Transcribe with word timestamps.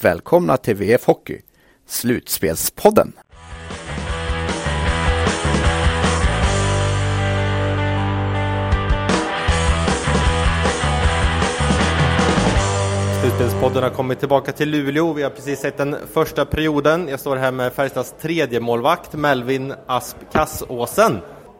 välkomna 0.00 0.56
till 0.56 0.76
VF 0.76 1.06
Hockey, 1.06 1.40
Slutspelspodden. 1.86 3.12
Slutspelspodden 13.20 13.82
har 13.82 13.90
kommit 13.90 14.18
tillbaka 14.18 14.52
till 14.52 14.70
Luleå. 14.70 15.12
Vi 15.12 15.22
har 15.22 15.30
precis 15.30 15.60
sett 15.60 15.76
den 15.76 15.96
första 16.12 16.44
perioden. 16.44 17.08
Jag 17.08 17.20
står 17.20 17.36
här 17.36 17.52
med 17.52 17.72
Färjestads 17.72 18.14
tredje 18.20 18.60
målvakt 18.60 19.12
Melvin 19.12 19.74
Asp 19.86 20.16
Kassåsen. 20.32 21.18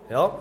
Ja. 0.08 0.40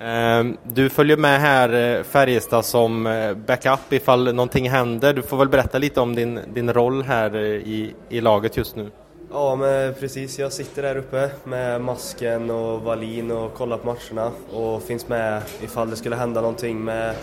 Ehm, 0.00 0.56
Du 0.64 0.88
följer 0.88 1.16
med 1.16 1.40
här 1.40 1.96
eh, 1.96 2.02
Färjestad 2.02 2.64
som 2.64 3.06
eh, 3.06 3.34
backup 3.34 3.92
ifall 3.92 4.34
någonting 4.34 4.70
händer. 4.70 5.12
Du 5.12 5.22
får 5.22 5.36
väl 5.36 5.48
berätta 5.48 5.78
lite 5.78 6.00
om 6.00 6.14
din, 6.14 6.40
din 6.54 6.72
roll 6.72 7.02
här 7.02 7.34
eh, 7.34 7.40
i, 7.42 7.94
i 8.08 8.20
laget 8.20 8.56
just 8.56 8.76
nu. 8.76 8.90
Ja, 9.32 9.56
men 9.56 9.94
precis. 9.94 10.38
Jag 10.38 10.52
sitter 10.52 10.82
där 10.82 10.96
uppe 10.96 11.30
med 11.44 11.80
masken 11.80 12.50
och 12.50 12.82
Valin 12.82 13.30
och 13.30 13.54
kollar 13.54 13.78
på 13.78 13.86
matcherna 13.86 14.32
och 14.52 14.82
finns 14.82 15.08
med 15.08 15.42
ifall 15.62 15.90
det 15.90 15.96
skulle 15.96 16.16
hända 16.16 16.40
någonting 16.40 16.84
med 16.84 17.14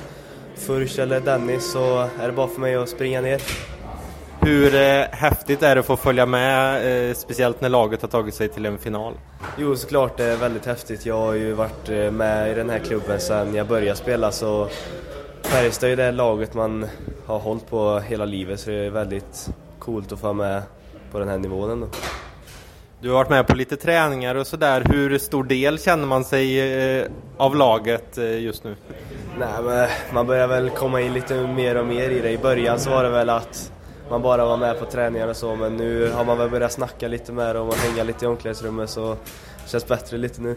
Furch 0.56 1.00
eller 1.00 1.20
Dennis 1.20 1.72
så 1.72 2.00
är 2.22 2.28
det 2.28 2.32
bara 2.32 2.48
för 2.48 2.62
mig 2.62 2.76
att 2.76 2.90
springa 2.90 3.22
ner. 3.22 3.42
Hur 4.42 4.76
eh, 4.76 5.06
häftigt 5.12 5.64
är 5.64 5.76
det 5.76 5.80
att 5.80 5.86
få 5.86 5.98
följa 5.98 6.26
med, 6.26 7.10
eh, 7.10 7.14
speciellt 7.16 7.62
när 7.62 7.70
laget 7.70 8.02
har 8.02 8.10
tagit 8.10 8.36
sig 8.36 8.50
till 8.50 8.66
en 8.66 8.78
final? 8.78 9.14
Jo, 9.58 9.76
såklart 9.76 10.18
det 10.18 10.24
är 10.24 10.38
väldigt 10.38 10.66
häftigt. 10.66 11.06
Jag 11.06 11.18
har 11.18 11.34
ju 11.34 11.54
varit 11.54 11.90
eh, 11.90 12.12
med 12.12 12.52
i 12.52 12.54
den 12.54 12.70
här 12.70 12.80
klubben 12.80 13.20
sedan 13.20 13.56
jag 13.56 13.68
började 13.68 13.96
spela 13.96 14.32
så 14.32 14.68
Färjestad 15.44 15.88
är 15.88 15.90
ju 15.90 15.96
det 15.96 16.12
laget 16.12 16.54
man 16.54 16.86
har 17.26 17.40
hållit 17.40 17.70
på 17.70 18.00
hela 18.00 18.26
livet 18.26 18.60
så 18.60 18.70
det 18.70 18.76
är 18.76 18.90
väldigt 18.90 19.50
coolt 19.80 20.12
att 20.12 20.20
få 20.20 20.26
vara 20.26 20.34
med 20.34 20.64
på 21.12 21.20
den 21.20 21.28
här 21.28 21.38
nivån 21.38 21.70
ändå. 21.70 21.88
Du 23.00 23.10
har 23.10 23.16
varit 23.16 23.30
med 23.30 23.48
på 23.48 23.56
lite 23.56 23.76
träningar 23.76 24.36
och 24.36 24.48
sådär. 24.48 24.84
Hur 24.92 25.18
stor 25.18 25.44
del 25.44 25.80
känner 25.80 26.08
man 26.08 26.24
sig 26.24 26.60
eh, 27.00 27.06
av 27.38 27.56
laget 27.56 28.18
eh, 28.18 28.40
just 28.40 28.64
nu? 28.64 28.76
Nej, 29.40 29.90
man 30.14 30.28
börjar 30.28 30.48
väl 30.48 30.70
komma 30.70 31.02
in 31.02 31.14
lite 31.14 31.48
mer 31.48 31.76
och 31.76 31.86
mer 31.86 32.10
i 32.10 32.20
det. 32.20 32.32
I 32.32 32.38
början 32.38 32.80
så 32.80 32.90
var 32.90 33.04
det 33.04 33.10
väl 33.10 33.30
att 33.30 33.72
man 34.10 34.22
bara 34.22 34.46
var 34.46 34.58
med 34.58 34.80
på 34.80 34.86
träningar 34.86 35.28
och 35.28 35.36
så, 35.36 35.56
men 35.56 35.78
nu 35.78 36.12
har 36.12 36.26
man 36.26 36.38
väl 36.38 36.50
börjat 36.50 36.72
snacka 36.72 37.08
lite 37.08 37.32
med 37.32 37.56
dem 37.56 37.68
och 37.68 37.76
hänga 37.76 38.04
lite 38.04 38.26
i 38.26 38.28
omklädningsrummet 38.28 38.90
så 38.90 39.18
det 39.64 39.70
känns 39.70 39.88
bättre 39.88 40.18
lite 40.18 40.42
nu. 40.42 40.56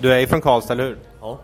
Du 0.00 0.12
är 0.12 0.26
från 0.26 0.40
Karlstad, 0.40 0.72
eller 0.72 0.84
hur? 0.84 0.98
Ja. 1.20 1.38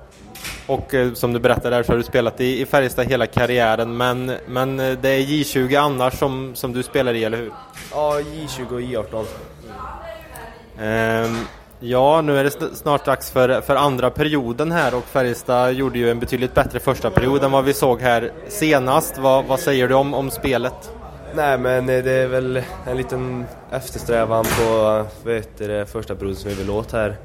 Och 0.66 0.94
eh, 0.94 1.12
som 1.12 1.32
du 1.32 1.40
berättade 1.40 1.76
där 1.76 1.82
så 1.82 1.92
har 1.92 1.96
du 1.96 2.02
spelat 2.02 2.40
i, 2.40 2.60
i 2.60 2.66
Färjestad 2.66 3.06
hela 3.06 3.26
karriären, 3.26 3.96
men, 3.96 4.32
men 4.46 4.80
eh, 4.80 4.98
det 5.00 5.08
är 5.08 5.20
J20 5.20 5.76
annars 5.76 6.18
som, 6.18 6.54
som 6.54 6.72
du 6.72 6.82
spelar 6.82 7.14
i, 7.14 7.24
eller 7.24 7.38
hur? 7.38 7.52
Ja, 7.92 8.20
J20 8.20 8.72
och 8.72 8.80
J18. 8.80 9.24
Ehm, 10.80 11.38
ja, 11.80 12.20
nu 12.20 12.38
är 12.38 12.44
det 12.44 12.50
sn- 12.50 12.74
snart 12.74 13.04
dags 13.04 13.30
för, 13.30 13.60
för 13.60 13.76
andra 13.76 14.10
perioden 14.10 14.72
här 14.72 14.94
och 14.94 15.04
Färjestad 15.04 15.72
gjorde 15.72 15.98
ju 15.98 16.10
en 16.10 16.20
betydligt 16.20 16.54
bättre 16.54 16.80
första 16.80 17.10
period 17.10 17.44
än 17.44 17.50
vad 17.50 17.64
vi 17.64 17.74
såg 17.74 18.00
här 18.00 18.32
senast. 18.48 19.18
Vad, 19.18 19.44
vad 19.44 19.60
säger 19.60 19.88
du 19.88 19.94
om, 19.94 20.14
om 20.14 20.30
spelet? 20.30 20.90
Nej, 21.34 21.58
men 21.58 21.86
det 21.86 22.10
är 22.10 22.26
väl 22.26 22.62
en 22.86 22.96
liten 22.96 23.44
eftersträvan 23.70 24.44
på 24.44 25.04
heter 25.30 25.68
det, 25.68 25.86
första 25.86 26.14
perioden 26.14 26.36
som 26.36 26.50
vi 26.50 26.56
vill 26.56 26.70
åt 26.70 26.92
här. 26.92 27.16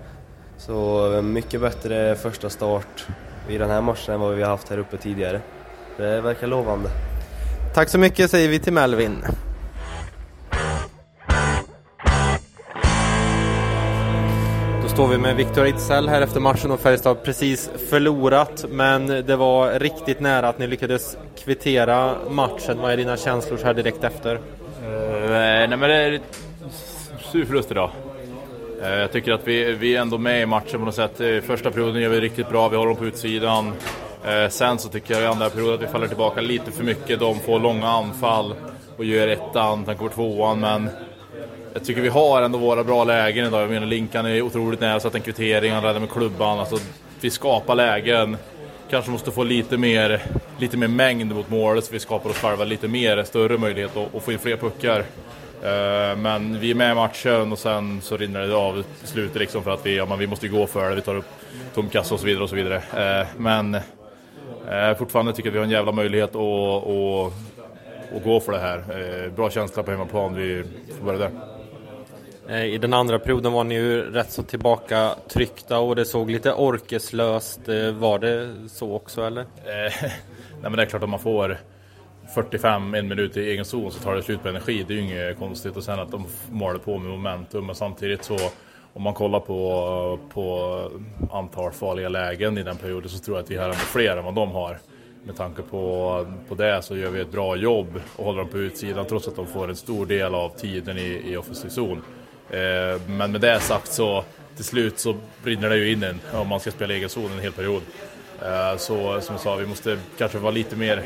Så 0.57 1.09
mycket 1.23 1.61
bättre 1.61 2.15
första 2.15 2.49
start 2.49 3.05
i 3.49 3.57
den 3.57 3.69
här 3.69 3.81
matchen 3.81 4.13
än 4.13 4.19
vad 4.19 4.35
vi 4.35 4.43
har 4.43 4.49
haft 4.49 4.69
här 4.69 4.77
uppe 4.77 4.97
tidigare. 4.97 5.41
Det 5.97 6.21
verkar 6.21 6.47
lovande. 6.47 6.89
Tack 7.73 7.89
så 7.89 7.97
mycket 7.97 8.31
säger 8.31 8.49
vi 8.49 8.59
till 8.59 8.73
Melvin. 8.73 9.23
Står 14.95 15.07
vi 15.07 15.17
med 15.17 15.35
Viktor 15.35 15.65
Ejdsell 15.65 16.09
här 16.09 16.21
efter 16.21 16.39
matchen 16.39 16.71
och 16.71 16.79
Färjestad 16.79 17.17
har 17.17 17.23
precis 17.23 17.69
förlorat 17.89 18.65
men 18.69 19.07
det 19.07 19.35
var 19.35 19.79
riktigt 19.79 20.19
nära 20.19 20.49
att 20.49 20.59
ni 20.59 20.67
lyckades 20.67 21.17
kvittera 21.43 22.15
matchen. 22.29 22.77
Vad 22.81 22.91
är 22.91 22.97
dina 22.97 23.17
känslor 23.17 23.57
så 23.57 23.65
här 23.65 23.73
direkt 23.73 24.03
efter? 24.03 24.35
Uh, 24.35 24.41
nej 25.29 25.67
men 25.67 25.79
det 25.79 25.95
är 25.95 26.19
sur 27.31 27.45
förlust 27.45 27.71
idag. 27.71 27.89
Uh, 28.81 28.89
jag 28.89 29.11
tycker 29.11 29.31
att 29.31 29.47
vi, 29.47 29.73
vi 29.73 29.95
är 29.95 30.01
ändå 30.01 30.17
med 30.17 30.41
i 30.41 30.45
matchen 30.45 30.79
på 30.79 30.85
något 30.85 30.95
sätt. 30.95 31.45
Första 31.45 31.71
perioden 31.71 32.01
gör 32.01 32.09
vi 32.09 32.21
riktigt 32.21 32.49
bra, 32.49 32.69
vi 32.69 32.77
håller 32.77 32.89
dem 32.89 32.97
på 32.97 33.05
utsidan. 33.05 33.67
Uh, 33.67 34.49
sen 34.49 34.79
så 34.79 34.89
tycker 34.89 35.13
jag 35.13 35.23
i 35.23 35.25
andra 35.25 35.49
perioden 35.49 35.75
att 35.75 35.81
vi 35.81 35.87
faller 35.87 36.07
tillbaka 36.07 36.41
lite 36.41 36.71
för 36.71 36.83
mycket. 36.83 37.19
De 37.19 37.39
får 37.39 37.59
långa 37.59 37.87
anfall 37.87 38.53
och 38.97 39.05
gör 39.05 39.27
ettan, 39.27 39.85
sen 39.85 39.97
kommer 39.97 40.11
tvåan 40.11 40.59
men 40.59 40.89
jag 41.75 41.85
tycker 41.85 42.01
vi 42.01 42.09
har 42.09 42.41
ändå 42.41 42.57
våra 42.57 42.83
bra 42.83 43.03
lägen 43.03 43.47
idag. 43.47 43.61
Jag 43.61 43.69
menar 43.69 43.87
Linkan 43.87 44.25
är 44.25 44.41
otroligt 44.41 44.79
nära, 44.79 44.99
satt 44.99 45.15
en 45.15 45.21
kvittering, 45.21 45.71
han 45.71 45.83
räddar 45.83 45.99
med 45.99 46.09
klubban. 46.09 46.59
Alltså, 46.59 46.77
vi 47.21 47.29
skapar 47.29 47.75
lägen. 47.75 48.37
Kanske 48.89 49.11
måste 49.11 49.31
få 49.31 49.43
lite 49.43 49.77
mer, 49.77 50.23
lite 50.59 50.77
mer 50.77 50.87
mängd 50.87 51.35
mot 51.35 51.49
målet 51.49 51.85
så 51.85 51.93
vi 51.93 51.99
skapar 51.99 52.29
oss 52.29 52.37
själva 52.37 52.63
lite 52.63 52.87
mer, 52.87 53.23
större 53.23 53.57
möjlighet 53.57 53.97
att, 53.97 54.15
att 54.15 54.23
få 54.23 54.31
in 54.31 54.39
fler 54.39 54.57
puckar. 54.57 54.99
Eh, 55.63 56.17
men 56.17 56.59
vi 56.59 56.71
är 56.71 56.75
med 56.75 56.91
i 56.91 56.95
matchen 56.95 57.51
och 57.51 57.59
sen 57.59 58.01
så 58.01 58.17
rinner 58.17 58.47
det 58.47 58.55
av 58.55 58.79
i 58.79 59.07
slutet 59.07 59.39
liksom 59.39 59.63
för 59.63 59.71
att 59.71 59.85
vi, 59.85 59.97
ja, 59.97 60.05
men 60.05 60.19
vi 60.19 60.27
måste 60.27 60.45
ju 60.45 60.51
gå 60.51 60.67
för 60.67 60.89
det. 60.89 60.95
Vi 60.95 61.01
tar 61.01 61.15
upp 61.15 61.29
tom 61.73 61.89
kassa 61.89 62.13
och 62.13 62.19
så 62.19 62.25
vidare 62.25 62.43
och 62.43 62.49
så 62.49 62.55
vidare. 62.55 62.75
Eh, 62.75 63.27
men 63.37 63.75
eh, 63.75 64.97
fortfarande 64.97 65.33
tycker 65.33 65.47
jag 65.47 65.51
att 65.51 65.55
vi 65.55 65.59
har 65.59 65.65
en 65.65 65.71
jävla 65.71 65.91
möjlighet 65.91 66.35
att, 66.35 66.87
att, 66.87 67.33
att 68.15 68.23
gå 68.23 68.39
för 68.39 68.51
det 68.51 68.59
här. 68.59 69.29
Bra 69.35 69.49
känsla 69.49 69.83
på 69.83 69.91
hemmaplan, 69.91 70.35
vi 70.35 70.63
får 70.97 71.05
börja 71.05 71.19
där. 71.19 71.54
Eh, 72.49 72.65
I 72.65 72.77
den 72.77 72.93
andra 72.93 73.19
perioden 73.19 73.53
var 73.53 73.63
ni 73.63 73.75
ju 73.75 74.11
rätt 74.11 74.31
så 74.31 74.43
tillbaka 74.43 75.15
tryckta 75.27 75.79
och 75.79 75.95
det 75.95 76.05
såg 76.05 76.31
lite 76.31 76.53
orkeslöst. 76.53 77.69
Eh, 77.69 77.91
var 77.91 78.19
det 78.19 78.55
så 78.67 78.93
också 78.93 79.21
eller? 79.21 79.41
Eh, 79.41 79.93
nej 80.01 80.11
men 80.61 80.71
det 80.71 80.81
är 80.81 80.85
klart 80.85 81.03
att 81.03 81.09
man 81.09 81.19
får 81.19 81.57
45, 82.35 82.93
en 82.93 83.07
minut 83.07 83.37
i 83.37 83.49
egen 83.49 83.65
zon 83.65 83.91
så 83.91 83.99
tar 83.99 84.15
det 84.15 84.23
slut 84.23 84.43
på 84.43 84.49
energi. 84.49 84.85
Det 84.87 84.93
är 84.93 84.95
ju 84.95 85.03
inget 85.03 85.37
konstigt. 85.39 85.77
Och 85.77 85.83
sen 85.83 85.99
att 85.99 86.11
de 86.11 86.25
målar 86.51 86.79
på 86.79 86.97
med 86.97 87.11
momentum. 87.11 87.65
Men 87.65 87.75
samtidigt 87.75 88.23
så 88.23 88.37
om 88.93 89.01
man 89.01 89.13
kollar 89.13 89.39
på, 89.39 90.19
på 90.33 90.91
antal 91.31 91.71
farliga 91.71 92.09
lägen 92.09 92.57
i 92.57 92.63
den 92.63 92.77
perioden 92.77 93.09
så 93.09 93.19
tror 93.19 93.37
jag 93.37 93.43
att 93.43 93.51
vi 93.51 93.55
har 93.55 93.65
ändå 93.65 93.75
fler 93.75 94.17
än 94.17 94.25
vad 94.25 94.35
de 94.35 94.51
har. 94.51 94.79
Med 95.23 95.37
tanke 95.37 95.61
på, 95.61 96.25
på 96.49 96.55
det 96.55 96.81
så 96.81 96.97
gör 96.97 97.09
vi 97.09 97.21
ett 97.21 97.31
bra 97.31 97.55
jobb 97.55 98.01
och 98.15 98.25
håller 98.25 98.39
dem 98.39 98.49
på 98.49 98.57
utsidan 98.57 99.05
trots 99.05 99.27
att 99.27 99.35
de 99.35 99.47
får 99.47 99.69
en 99.69 99.75
stor 99.75 100.05
del 100.05 100.35
av 100.35 100.49
tiden 100.49 100.97
i, 100.97 101.21
i 101.25 101.37
offensiv 101.37 101.69
zon. 101.69 102.01
Eh, 102.49 103.01
men 103.07 103.31
med 103.31 103.41
det 103.41 103.59
sagt 103.59 103.93
så 103.93 104.23
till 104.55 104.65
slut 104.65 104.99
så 104.99 105.15
brinner 105.43 105.69
det 105.69 105.77
ju 105.77 105.91
in 105.91 106.03
en 106.03 106.19
om 106.33 106.47
man 106.47 106.59
ska 106.59 106.71
spela 106.71 106.93
egen 106.93 107.09
zon 107.09 107.31
en 107.31 107.39
hel 107.39 107.51
period. 107.51 107.81
Eh, 108.41 108.77
så 108.77 109.21
som 109.21 109.35
jag 109.35 109.41
sa, 109.41 109.55
vi 109.55 109.67
måste 109.67 109.99
kanske 110.17 110.37
vara 110.37 110.51
lite 110.51 110.75
mer 110.75 111.03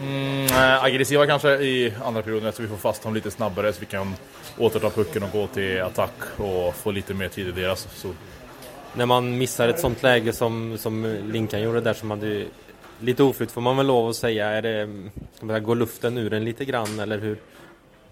Mm, 0.00 0.44
eh, 0.44 0.84
aggressiva 0.84 1.26
kanske 1.26 1.48
i 1.50 1.94
andra 2.04 2.22
perioden 2.22 2.52
så 2.52 2.62
vi 2.62 2.68
får 2.68 2.76
fast 2.76 3.02
dem 3.02 3.14
lite 3.14 3.30
snabbare 3.30 3.72
så 3.72 3.80
vi 3.80 3.86
kan 3.86 4.14
återta 4.58 4.90
pucken 4.90 5.22
och 5.22 5.32
gå 5.32 5.46
till 5.46 5.82
attack 5.82 6.12
och 6.36 6.74
få 6.74 6.90
lite 6.90 7.14
mer 7.14 7.28
tid 7.28 7.48
i 7.48 7.52
deras. 7.52 7.88
zon. 7.94 8.16
När 8.94 9.06
man 9.06 9.38
missar 9.38 9.68
ett 9.68 9.80
sånt 9.80 10.02
läge 10.02 10.32
som, 10.32 10.78
som 10.78 11.18
Linkan 11.32 11.62
gjorde 11.62 11.80
där 11.80 11.94
som 11.94 12.10
hade 12.10 12.44
lite 13.00 13.22
oflyt 13.22 13.50
får 13.50 13.60
man 13.60 13.76
väl 13.76 13.86
lov 13.86 14.08
att 14.08 14.16
säga. 14.16 14.48
Är 14.48 14.62
det, 14.62 14.88
ska 15.34 15.46
man 15.46 15.54
säga, 15.54 15.60
går 15.60 15.76
luften 15.76 16.18
ur 16.18 16.32
en 16.32 16.44
lite 16.44 16.64
grann 16.64 17.00
eller 17.00 17.18
hur, 17.18 17.38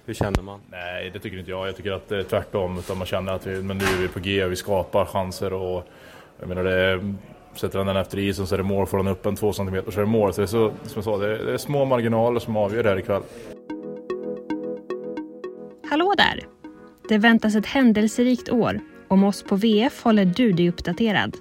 hur 0.07 0.15
känner 0.15 0.43
man? 0.43 0.61
nej, 0.71 1.11
det 1.11 1.19
tycker 1.19 1.39
inte 1.39 1.51
jag. 1.51 1.69
Jag 1.69 1.77
tycker 1.77 1.93
att 1.93 2.09
det 2.09 2.17
är 2.19 2.23
tvärtom. 2.23 2.79
Utan 2.79 2.99
man 2.99 3.07
känner 3.07 3.33
att 3.33 3.47
vi, 3.47 3.63
men 3.63 3.79
nu 3.79 3.85
är 3.85 4.03
vi 4.03 4.09
på 4.09 4.21
G 4.21 4.45
och 4.45 4.53
vi 4.53 4.57
skapar 4.57 5.05
chanser. 5.05 5.53
Och, 5.53 5.89
jag 6.41 6.49
menar, 6.49 6.65
det, 6.65 7.15
sätter 7.55 7.79
han 7.79 7.87
den 7.87 7.97
efter 7.97 8.19
isen 8.19 8.47
så 8.47 8.55
är 8.55 8.59
det 8.59 8.65
mål. 8.65 8.87
Får 8.87 8.97
han 8.97 9.09
upp 9.09 9.27
en 9.27 9.37
två 9.37 9.53
centimeter 9.53 9.91
så 9.91 10.01
är 10.01 10.05
det 10.05 10.11
mål. 10.11 10.33
Så 10.33 10.41
det 10.41 10.45
är, 10.45 10.47
så, 10.47 10.71
som 10.83 10.93
jag 10.95 11.05
sa, 11.05 11.17
det 11.17 11.27
är, 11.27 11.45
det 11.45 11.53
är 11.53 11.59
små 11.59 11.85
marginaler 11.85 12.41
som 12.41 12.57
avgör 12.57 12.83
det 12.83 12.89
här 12.89 12.99
ikväll. 12.99 13.23
Hallå 15.91 16.15
där! 16.17 16.41
Det 17.09 17.19
väntas 17.19 17.55
ett 17.55 17.67
händelserikt 17.67 18.49
år. 18.49 18.81
Om 19.09 19.25
oss 19.25 19.43
på 19.43 19.57
VF 19.57 20.03
håller 20.03 20.25
du 20.25 20.53
dig 20.53 20.69
uppdaterad. 20.69 21.37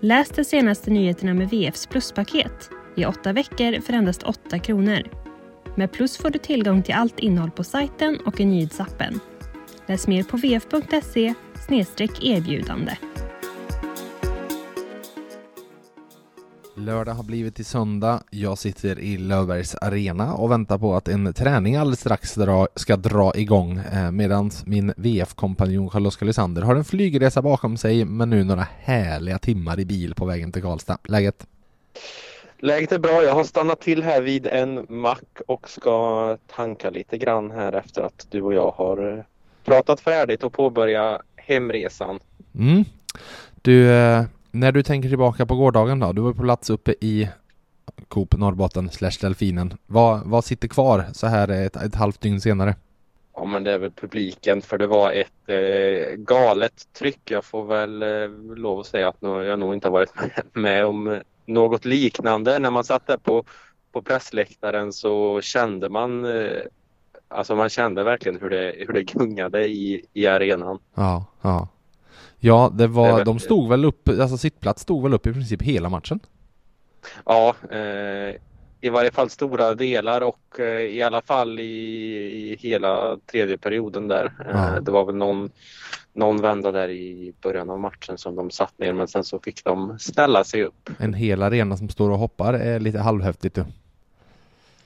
Läs 0.00 0.28
de 0.28 0.44
senaste 0.44 0.90
nyheterna 0.90 1.34
med 1.34 1.50
VFs 1.50 1.86
pluspaket 1.86 2.70
i 2.96 3.04
åtta 3.04 3.32
veckor 3.32 3.80
för 3.80 3.92
endast 3.92 4.22
8 4.22 4.58
kronor. 4.58 5.25
Med 5.78 5.92
Plus 5.92 6.16
får 6.16 6.30
du 6.30 6.38
tillgång 6.38 6.82
till 6.82 6.94
allt 6.94 7.18
innehåll 7.18 7.50
på 7.50 7.64
sajten 7.64 8.18
och 8.26 8.40
i 8.40 8.44
nyhetsappen. 8.44 9.20
Läs 9.86 10.08
mer 10.08 10.22
på 10.22 10.36
vf.se 10.36 11.34
erbjudande. 12.22 12.96
Lördag 16.76 17.14
har 17.14 17.24
blivit 17.24 17.54
till 17.54 17.64
söndag. 17.64 18.22
Jag 18.30 18.58
sitter 18.58 18.98
i 18.98 19.16
Löfbergs 19.18 19.74
arena 19.74 20.34
och 20.34 20.50
väntar 20.50 20.78
på 20.78 20.94
att 20.94 21.08
en 21.08 21.34
träning 21.34 21.76
alldeles 21.76 22.00
strax 22.00 22.34
dra, 22.34 22.68
ska 22.74 22.96
dra 22.96 23.32
igång 23.34 23.78
eh, 23.78 24.10
medan 24.10 24.50
min 24.66 24.92
VF-kompanjon 24.96 25.88
Carl-Oskar 25.88 26.26
Lysander 26.26 26.62
har 26.62 26.76
en 26.76 26.84
flygresa 26.84 27.42
bakom 27.42 27.76
sig 27.76 28.04
men 28.04 28.30
nu 28.30 28.44
några 28.44 28.66
härliga 28.78 29.38
timmar 29.38 29.80
i 29.80 29.84
bil 29.84 30.14
på 30.14 30.24
vägen 30.24 30.52
till 30.52 30.62
Karlstad. 30.62 30.98
Läget? 31.04 31.46
Läget 32.58 32.92
är 32.92 32.98
bra. 32.98 33.22
Jag 33.22 33.34
har 33.34 33.44
stannat 33.44 33.80
till 33.80 34.02
här 34.02 34.22
vid 34.22 34.46
en 34.46 34.86
mack 34.88 35.40
och 35.46 35.68
ska 35.68 36.38
tanka 36.46 36.90
lite 36.90 37.18
grann 37.18 37.50
här 37.50 37.72
efter 37.72 38.02
att 38.02 38.26
du 38.30 38.42
och 38.42 38.54
jag 38.54 38.70
har 38.70 39.18
eh, 39.18 39.24
pratat 39.64 40.00
färdigt 40.00 40.42
och 40.42 40.52
påbörja 40.52 41.22
hemresan. 41.36 42.20
Mm. 42.54 42.84
Du, 43.62 43.90
eh, 43.90 44.24
när 44.50 44.72
du 44.72 44.82
tänker 44.82 45.08
tillbaka 45.08 45.46
på 45.46 45.56
gårdagen 45.56 46.00
då? 46.00 46.12
Du 46.12 46.22
var 46.22 46.32
på 46.32 46.42
plats 46.42 46.70
uppe 46.70 46.94
i 47.00 47.28
Coop 48.08 48.36
Norrbotten 48.36 48.90
slash 48.90 49.18
Delfinen. 49.20 49.74
Vad, 49.86 50.20
vad 50.24 50.44
sitter 50.44 50.68
kvar 50.68 51.04
så 51.12 51.26
här 51.26 51.48
ett, 51.48 51.76
ett 51.76 51.94
halvt 51.94 52.20
dygn 52.20 52.40
senare? 52.40 52.74
Ja 53.34 53.44
men 53.44 53.64
det 53.64 53.72
är 53.72 53.78
väl 53.78 53.90
publiken 53.90 54.62
för 54.62 54.78
det 54.78 54.86
var 54.86 55.12
ett 55.12 55.48
eh, 55.48 56.16
galet 56.16 56.88
tryck. 56.98 57.30
Jag 57.30 57.44
får 57.44 57.64
väl 57.64 58.02
eh, 58.02 58.28
lov 58.56 58.80
att 58.80 58.86
säga 58.86 59.08
att 59.08 59.16
jag 59.20 59.58
nog 59.58 59.74
inte 59.74 59.88
har 59.88 59.92
varit 59.92 60.12
med 60.52 60.86
om 60.86 61.20
något 61.46 61.84
liknande. 61.84 62.58
När 62.58 62.70
man 62.70 62.84
satt 62.84 63.06
där 63.06 63.16
på, 63.16 63.44
på 63.92 64.02
pressläktaren 64.02 64.92
så 64.92 65.40
kände 65.40 65.88
man 65.88 66.24
eh, 66.24 66.60
Alltså 67.28 67.56
man 67.56 67.68
kände 67.68 68.04
verkligen 68.04 68.40
hur 68.40 68.50
det, 68.50 68.74
hur 68.78 68.94
det 68.94 69.02
gungade 69.02 69.66
i, 69.68 70.04
i 70.12 70.26
arenan. 70.26 70.78
Ja, 70.94 71.24
ja. 71.42 71.68
Ja, 72.38 72.70
det 72.74 72.86
var, 72.86 73.18
det 73.18 73.24
de 73.24 73.38
stod 73.38 73.68
väl 73.68 73.84
upp, 73.84 74.08
alltså 74.08 74.38
sittplats 74.38 74.82
stod 74.82 75.02
väl 75.02 75.14
upp 75.14 75.26
i 75.26 75.32
princip 75.32 75.62
hela 75.62 75.88
matchen? 75.88 76.20
Ja, 77.24 77.54
eh, 77.70 78.34
i 78.80 78.88
varje 78.88 79.10
fall 79.10 79.30
stora 79.30 79.74
delar 79.74 80.20
och 80.20 80.60
eh, 80.60 80.80
i 80.80 81.02
alla 81.02 81.22
fall 81.22 81.60
i, 81.60 81.62
i 81.62 82.56
hela 82.60 83.16
tredje 83.26 83.58
perioden 83.58 84.08
där. 84.08 84.24
Eh, 84.24 84.74
ja. 84.74 84.80
Det 84.80 84.90
var 84.90 85.04
väl 85.04 85.14
någon, 85.14 85.50
någon 86.16 86.40
vända 86.40 86.72
där 86.72 86.88
i 86.88 87.32
början 87.42 87.70
av 87.70 87.80
matchen 87.80 88.18
som 88.18 88.36
de 88.36 88.50
satt 88.50 88.78
ner 88.78 88.92
men 88.92 89.08
sen 89.08 89.24
så 89.24 89.38
fick 89.38 89.64
de 89.64 89.98
ställa 89.98 90.44
sig 90.44 90.64
upp. 90.64 90.90
En 90.98 91.14
hel 91.14 91.42
arena 91.42 91.76
som 91.76 91.88
står 91.88 92.10
och 92.10 92.18
hoppar 92.18 92.54
är 92.54 92.80
lite 92.80 92.98
halvhäftigt. 92.98 93.58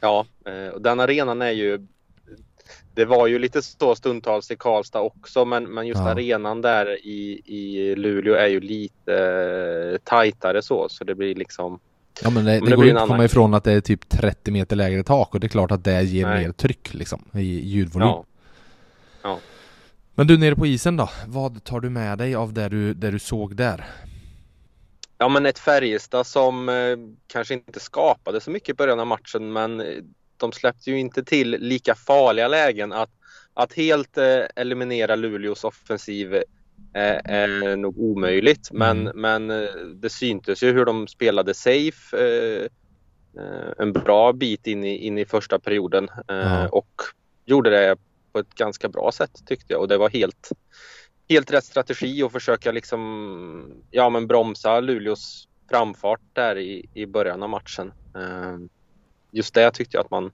Ja, 0.01 0.27
eh, 0.47 0.75
och 0.75 0.83
den 0.83 1.01
arenan 1.01 1.43
är 1.43 1.51
ju 1.51 1.87
det 2.95 3.05
var 3.05 3.27
ju 3.27 3.39
lite 3.39 3.63
så 3.63 3.95
stundtals 3.95 4.51
i 4.51 4.57
Karlstad 4.57 5.01
också 5.01 5.45
men, 5.45 5.65
men 5.65 5.87
just 5.87 6.01
ja. 6.01 6.11
arenan 6.11 6.61
där 6.61 7.07
i, 7.07 7.43
i 7.45 7.95
Luleå 7.97 8.35
är 8.35 8.47
ju 8.47 8.61
lite 8.61 9.15
eh, 9.93 9.99
tajtare 10.05 10.63
så 10.63 10.89
så 10.89 11.05
det 11.05 11.15
blir 11.15 11.35
liksom 11.35 11.79
Ja 12.23 12.31
men 12.31 12.45
det, 12.45 12.53
men 12.53 12.65
det, 12.65 12.71
det 12.71 12.77
går 12.77 12.89
inte 12.89 13.03
att 13.03 13.09
komma 13.09 13.25
ifrån 13.25 13.55
att 13.55 13.65
det 13.65 13.73
är 13.73 13.81
typ 13.81 14.09
30 14.09 14.51
meter 14.51 14.77
lägre 14.77 15.03
tak 15.03 15.35
och 15.35 15.41
det 15.41 15.47
är 15.47 15.49
klart 15.49 15.71
att 15.71 15.85
det 15.85 16.03
ger 16.03 16.27
Nej. 16.27 16.45
mer 16.45 16.53
tryck 16.53 16.95
liksom 16.95 17.25
i 17.35 17.69
ljudvolym. 17.69 18.09
Ja. 18.09 18.25
ja. 19.23 19.39
Men 20.15 20.27
du 20.27 20.39
nere 20.39 20.57
på 20.57 20.67
isen 20.67 20.97
då, 20.97 21.11
vad 21.27 21.65
tar 21.65 21.81
du 21.81 21.91
med 21.91 22.19
dig 22.19 22.35
av 22.35 22.53
det 22.53 22.69
du, 22.69 22.95
det 22.95 23.11
du 23.11 23.19
såg 23.19 23.57
där? 23.57 23.85
Ja 25.19 25.29
men 25.29 25.47
ett 25.47 25.59
Färjestad 25.59 26.27
som 26.27 26.69
eh, 26.69 26.97
kanske 27.27 27.55
inte 27.55 27.81
skapade 27.81 28.41
så 28.41 28.51
mycket 28.51 28.69
i 28.69 28.75
början 28.75 29.01
av 29.01 29.07
matchen 29.07 29.53
men 29.53 29.83
de 30.37 30.53
släppte 30.53 30.91
ju 30.91 30.99
inte 30.99 31.25
till 31.25 31.51
lika 31.51 31.95
farliga 31.95 32.49
lägen. 32.49 32.93
Att, 32.93 33.11
att 33.55 33.73
helt 33.73 34.19
eh, 34.19 34.41
eliminera 34.57 35.17
Luleås 35.17 35.65
offensiv 35.65 36.35
eh, 36.35 37.19
är 37.25 37.77
nog 37.77 37.99
omöjligt. 37.99 38.73
Men, 38.73 39.01
mm. 39.01 39.21
men 39.21 39.63
eh, 39.63 39.71
det 39.95 40.11
syntes 40.11 40.63
ju 40.63 40.73
hur 40.73 40.85
de 40.85 41.07
spelade 41.07 41.55
safe 41.55 42.17
eh, 42.17 42.65
eh, 43.43 43.73
en 43.79 43.93
bra 43.93 44.33
bit 44.33 44.67
in 44.67 44.85
i, 44.85 44.97
in 44.97 45.19
i 45.19 45.25
första 45.25 45.59
perioden 45.59 46.09
mm. 46.29 46.69
och 46.73 47.03
gjorde 47.45 47.71
det 47.71 47.97
på 48.33 48.39
ett 48.39 48.55
ganska 48.55 48.89
bra 48.89 49.13
sätt 49.13 49.47
tyckte 49.47 49.73
jag. 49.73 49.81
Och 49.81 49.89
det 49.89 49.99
var 49.99 50.11
helt, 50.11 50.49
helt 51.29 51.53
rätt 51.53 51.65
strategi 51.65 52.23
att 52.23 52.33
försöka 52.33 52.73
liksom, 52.73 53.83
ja 53.91 54.11
men 54.11 54.27
bromsa 54.27 54.81
Luleås 54.81 55.49
framfart 55.71 56.21
där 56.33 56.59
i, 56.59 56.89
i 56.95 57.07
början 57.07 57.43
av 57.43 57.49
matchen. 57.49 57.93
Just 59.31 59.55
det 59.55 59.71
tyckte 59.71 59.97
jag 59.97 60.05
att 60.05 60.11
man, 60.11 60.33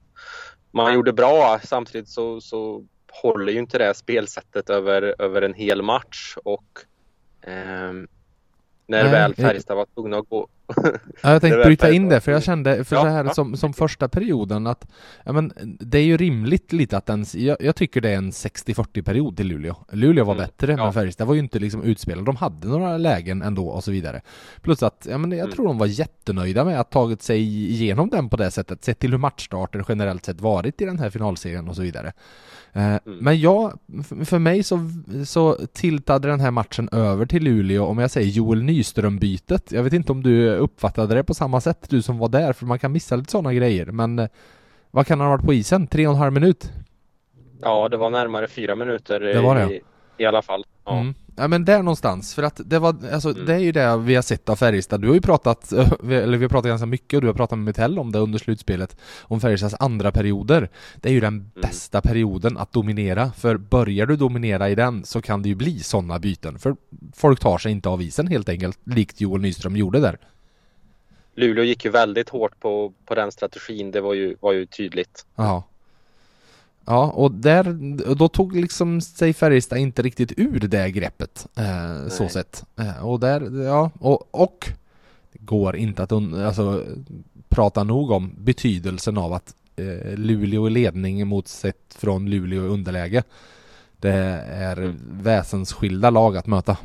man 0.71 0.93
gjorde 0.93 1.13
bra. 1.13 1.59
Samtidigt 1.63 2.09
så, 2.09 2.41
så 2.41 2.85
håller 3.11 3.53
ju 3.53 3.59
inte 3.59 3.77
det 3.77 3.93
spelsättet 3.93 4.69
över, 4.69 5.15
över 5.19 5.41
en 5.41 5.53
hel 5.53 5.81
match. 5.81 6.37
Och 6.43 6.79
eh, 7.41 7.93
när 8.87 9.03
Nej, 9.03 9.11
väl 9.11 9.35
Färjestad 9.35 9.77
var 9.77 9.85
tvungna 9.85 10.17
att 10.17 10.29
gå 10.29 10.47
Ja, 11.21 11.31
jag 11.31 11.41
tänkte 11.41 11.63
bryta 11.65 11.91
in 11.91 12.09
det, 12.09 12.21
för 12.21 12.31
jag 12.31 12.43
kände, 12.43 12.83
för 12.83 12.95
ja, 12.95 13.01
så 13.01 13.07
här 13.07 13.25
ja. 13.25 13.33
som, 13.33 13.57
som 13.57 13.73
första 13.73 14.07
perioden 14.07 14.67
att, 14.67 14.87
ja 15.23 15.31
men 15.31 15.53
det 15.79 15.97
är 15.97 16.03
ju 16.03 16.17
rimligt 16.17 16.73
lite 16.73 16.97
att 16.97 17.05
den, 17.05 17.25
jag, 17.33 17.57
jag 17.59 17.75
tycker 17.75 18.01
det 18.01 18.09
är 18.09 18.17
en 18.17 18.31
60-40 18.31 19.01
period 19.01 19.37
till 19.37 19.47
Luleå. 19.47 19.75
Luleå 19.91 20.25
var 20.25 20.33
mm, 20.33 20.45
bättre, 20.45 20.71
ja. 20.71 20.83
men 20.83 20.93
Färjestad 20.93 21.27
var 21.27 21.33
ju 21.33 21.39
inte 21.39 21.59
liksom 21.59 21.83
utspelade, 21.83 22.25
de 22.25 22.35
hade 22.35 22.67
några 22.67 22.97
lägen 22.97 23.41
ändå 23.41 23.67
och 23.67 23.83
så 23.83 23.91
vidare. 23.91 24.21
Plus 24.61 24.83
att, 24.83 25.07
ja 25.09 25.17
men 25.17 25.31
jag 25.31 25.39
mm. 25.39 25.51
tror 25.51 25.67
de 25.67 25.77
var 25.77 25.85
jättenöjda 25.85 26.65
med 26.65 26.79
att 26.79 26.91
tagit 26.91 27.21
sig 27.21 27.41
igenom 27.71 28.09
den 28.09 28.29
på 28.29 28.37
det 28.37 28.51
sättet, 28.51 28.83
sett 28.83 28.99
till 28.99 29.11
hur 29.11 29.17
matchstarter 29.17 29.85
generellt 29.89 30.25
sett 30.25 30.41
varit 30.41 30.81
i 30.81 30.85
den 30.85 30.99
här 30.99 31.09
finalserien 31.09 31.69
och 31.69 31.75
så 31.75 31.81
vidare. 31.81 32.13
Eh, 32.73 32.85
mm. 32.85 32.99
Men 33.19 33.39
ja, 33.39 33.73
för 34.25 34.39
mig 34.39 34.63
så, 34.63 34.89
så 35.25 35.57
tiltade 35.73 36.27
den 36.27 36.39
här 36.39 36.51
matchen 36.51 36.89
över 36.91 37.25
till 37.25 37.43
Luleå 37.43 37.85
om 37.85 37.97
jag 37.97 38.11
säger 38.11 38.27
Joel 38.27 38.63
Nyström-bytet. 38.63 39.71
Jag 39.71 39.83
vet 39.83 39.93
inte 39.93 40.11
om 40.11 40.23
du 40.23 40.56
uppfattade 40.57 41.15
det 41.15 41.23
på 41.23 41.33
samma 41.33 41.61
sätt, 41.61 41.85
du 41.89 42.01
som 42.01 42.17
var 42.17 42.29
där, 42.29 42.53
för 42.53 42.65
man 42.65 42.79
kan 42.79 42.91
missa 42.91 43.15
lite 43.15 43.31
sådana 43.31 43.53
grejer. 43.53 43.85
Men 43.85 44.19
eh, 44.19 44.27
vad 44.91 45.07
kan 45.07 45.19
han 45.19 45.29
ha 45.29 45.35
varit 45.35 45.45
på 45.45 45.53
isen? 45.53 45.87
Tre 45.87 46.07
och 46.07 46.13
en 46.13 46.19
halv 46.19 46.33
minut? 46.33 46.71
Ja, 47.61 47.89
det 47.89 47.97
var 47.97 48.09
närmare 48.09 48.47
fyra 48.47 48.75
minuter 48.75 49.19
det 49.19 49.41
var 49.41 49.55
det. 49.55 49.73
I, 49.73 49.81
i 50.17 50.25
alla 50.25 50.41
fall. 50.41 50.65
Ja. 50.85 50.99
Mm. 50.99 51.13
Ja 51.39 51.47
men 51.47 51.65
där 51.65 51.77
någonstans, 51.77 52.35
för 52.35 52.43
att 52.43 52.61
det 52.65 52.79
var, 52.79 52.95
alltså 53.13 53.29
mm. 53.29 53.45
det 53.45 53.53
är 53.53 53.59
ju 53.59 53.71
det 53.71 53.97
vi 53.97 54.15
har 54.15 54.21
sett 54.21 54.49
av 54.49 54.55
Färjestad. 54.55 55.01
Du 55.01 55.07
har 55.07 55.15
ju 55.15 55.21
pratat, 55.21 55.71
eller 56.03 56.37
vi 56.37 56.43
har 56.43 56.49
pratat 56.49 56.69
ganska 56.69 56.85
mycket 56.85 57.17
och 57.17 57.21
du 57.21 57.27
har 57.27 57.33
pratat 57.33 57.57
med 57.57 57.65
Metell 57.65 57.99
om 57.99 58.11
det 58.11 58.19
under 58.19 58.39
slutspelet, 58.39 58.97
om 59.21 59.41
Färjestads 59.41 59.75
andra 59.79 60.11
perioder. 60.11 60.69
Det 60.95 61.09
är 61.09 61.13
ju 61.13 61.19
den 61.19 61.33
mm. 61.33 61.51
bästa 61.61 62.01
perioden 62.01 62.57
att 62.57 62.73
dominera, 62.73 63.31
för 63.31 63.57
börjar 63.57 64.05
du 64.05 64.15
dominera 64.15 64.69
i 64.69 64.75
den 64.75 65.03
så 65.05 65.21
kan 65.21 65.41
det 65.41 65.49
ju 65.49 65.55
bli 65.55 65.79
sådana 65.79 66.19
byten, 66.19 66.59
för 66.59 66.75
folk 67.15 67.39
tar 67.39 67.57
sig 67.57 67.71
inte 67.71 67.89
av 67.89 68.01
isen 68.01 68.27
helt 68.27 68.49
enkelt, 68.49 68.79
likt 68.83 69.21
Joel 69.21 69.41
Nyström 69.41 69.75
gjorde 69.75 69.99
där. 69.99 70.17
Luleå 71.37 71.63
gick 71.63 71.85
ju 71.85 71.91
väldigt 71.91 72.29
hårt 72.29 72.59
på, 72.59 72.93
på 73.05 73.15
den 73.15 73.31
strategin, 73.31 73.91
det 73.91 74.01
var 74.01 74.13
ju, 74.13 74.35
var 74.39 74.53
ju 74.53 74.65
tydligt. 74.65 75.25
Ja. 75.35 75.63
Ja, 76.85 77.11
och 77.11 77.31
där, 77.31 77.63
då 78.15 78.27
tog 78.27 78.55
liksom 78.55 79.01
sig 79.01 79.33
Färjestad 79.33 79.79
inte 79.79 80.01
riktigt 80.01 80.33
ur 80.37 80.59
det 80.59 80.91
greppet, 80.91 81.47
eh, 81.57 82.07
så 82.09 82.29
sett. 82.29 82.65
Eh, 82.79 83.05
och 83.05 83.19
där, 83.19 83.63
ja, 83.63 83.91
och, 83.99 84.27
och 84.31 84.69
går 85.33 85.75
inte 85.75 86.03
att 86.03 86.11
alltså, 86.11 86.83
prata 87.49 87.83
nog 87.83 88.11
om 88.11 88.31
betydelsen 88.37 89.17
av 89.17 89.33
att 89.33 89.55
eh, 89.75 90.17
Luleå 90.17 90.67
i 90.67 90.69
ledning 90.69 91.27
mot 91.27 91.47
sett 91.47 91.95
från 91.99 92.29
Luleå 92.29 92.65
i 92.65 92.67
underläge. 92.67 93.23
Det 93.97 94.13
är 94.49 94.77
mm. 94.77 94.99
väsensskilda 95.21 96.09
lag 96.09 96.37
att 96.37 96.47
möta. 96.47 96.77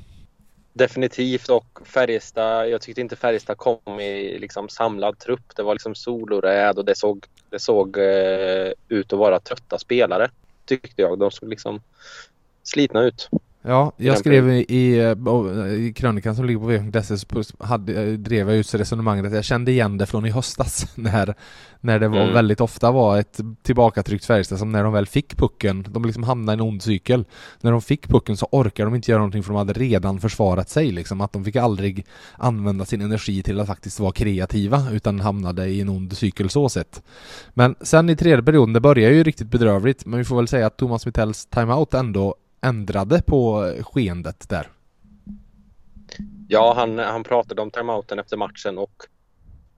Definitivt 0.72 1.48
och 1.48 1.80
Färjestad, 1.84 2.68
jag 2.68 2.80
tyckte 2.80 3.00
inte 3.00 3.16
Färjestad 3.16 3.56
kom 3.56 4.00
i 4.00 4.38
liksom 4.38 4.68
samlad 4.68 5.18
trupp. 5.18 5.56
Det 5.56 5.62
var 5.62 5.74
liksom 5.74 5.94
soloräd 5.94 6.78
och 6.78 6.84
det 6.84 6.94
såg, 6.94 7.26
det 7.50 7.58
såg 7.58 7.98
eh, 7.98 8.72
ut 8.88 9.12
att 9.12 9.18
vara 9.18 9.40
trötta 9.40 9.78
spelare 9.78 10.30
tyckte 10.64 11.02
jag. 11.02 11.18
De 11.18 11.30
såg 11.30 11.48
liksom 11.48 11.82
slitna 12.62 13.02
ut. 13.02 13.28
Ja, 13.64 13.92
jag 13.96 14.18
skrev 14.18 14.50
i, 14.50 14.64
i, 14.68 14.98
eh, 14.98 15.86
i 15.86 15.92
krönikan 15.96 16.36
som 16.36 16.44
ligger 16.44 16.60
på 16.60 16.66
v.se 16.66 17.14
eh, 17.92 18.12
drev 18.12 18.48
jag 18.48 18.56
just 18.56 18.74
resonemanget 18.74 19.26
att 19.26 19.32
jag 19.32 19.44
kände 19.44 19.70
igen 19.70 19.98
det 19.98 20.06
från 20.06 20.26
i 20.26 20.30
höstas 20.30 20.86
när, 20.94 21.34
när 21.80 21.98
det 21.98 22.08
var 22.08 22.20
mm. 22.20 22.34
väldigt 22.34 22.60
ofta 22.60 22.90
var 22.90 23.18
ett 23.18 23.40
tillbakatryckt 23.62 24.24
Färjestad 24.24 24.58
som 24.58 24.72
när 24.72 24.84
de 24.84 24.92
väl 24.92 25.06
fick 25.06 25.36
pucken, 25.36 25.86
de 25.88 26.04
liksom 26.04 26.22
hamnade 26.22 26.52
i 26.52 26.54
en 26.54 26.68
ond 26.68 26.82
cykel. 26.82 27.24
När 27.60 27.72
de 27.72 27.82
fick 27.82 28.08
pucken 28.08 28.36
så 28.36 28.48
orkade 28.50 28.90
de 28.90 28.94
inte 28.94 29.10
göra 29.10 29.18
någonting 29.18 29.42
för 29.42 29.52
de 29.52 29.58
hade 29.58 29.72
redan 29.72 30.20
försvarat 30.20 30.68
sig 30.68 30.90
liksom, 30.90 31.20
att 31.20 31.32
de 31.32 31.44
fick 31.44 31.56
aldrig 31.56 32.06
använda 32.36 32.84
sin 32.84 33.00
energi 33.00 33.42
till 33.42 33.60
att 33.60 33.66
faktiskt 33.66 34.00
vara 34.00 34.12
kreativa 34.12 34.90
utan 34.92 35.20
hamnade 35.20 35.66
i 35.66 35.80
en 35.80 35.88
ond 35.88 36.16
cykel 36.16 36.50
så 36.50 36.68
sett. 36.68 37.02
Men 37.54 37.74
sen 37.80 38.10
i 38.10 38.16
tredje 38.16 38.42
perioden, 38.42 38.72
det 38.72 38.80
börjar 38.80 39.10
ju 39.10 39.24
riktigt 39.24 39.50
bedrövligt, 39.50 40.06
men 40.06 40.18
vi 40.18 40.24
får 40.24 40.36
väl 40.36 40.48
säga 40.48 40.66
att 40.66 40.76
Thomas 40.76 41.06
Mittells 41.06 41.46
timeout 41.46 41.94
ändå 41.94 42.34
ändrade 42.62 43.22
på 43.22 43.72
skeendet 43.80 44.48
där? 44.48 44.68
Ja, 46.48 46.74
han, 46.76 46.98
han 46.98 47.24
pratade 47.24 47.62
om 47.62 47.70
timeouten 47.70 48.18
efter 48.18 48.36
matchen 48.36 48.78
och 48.78 49.02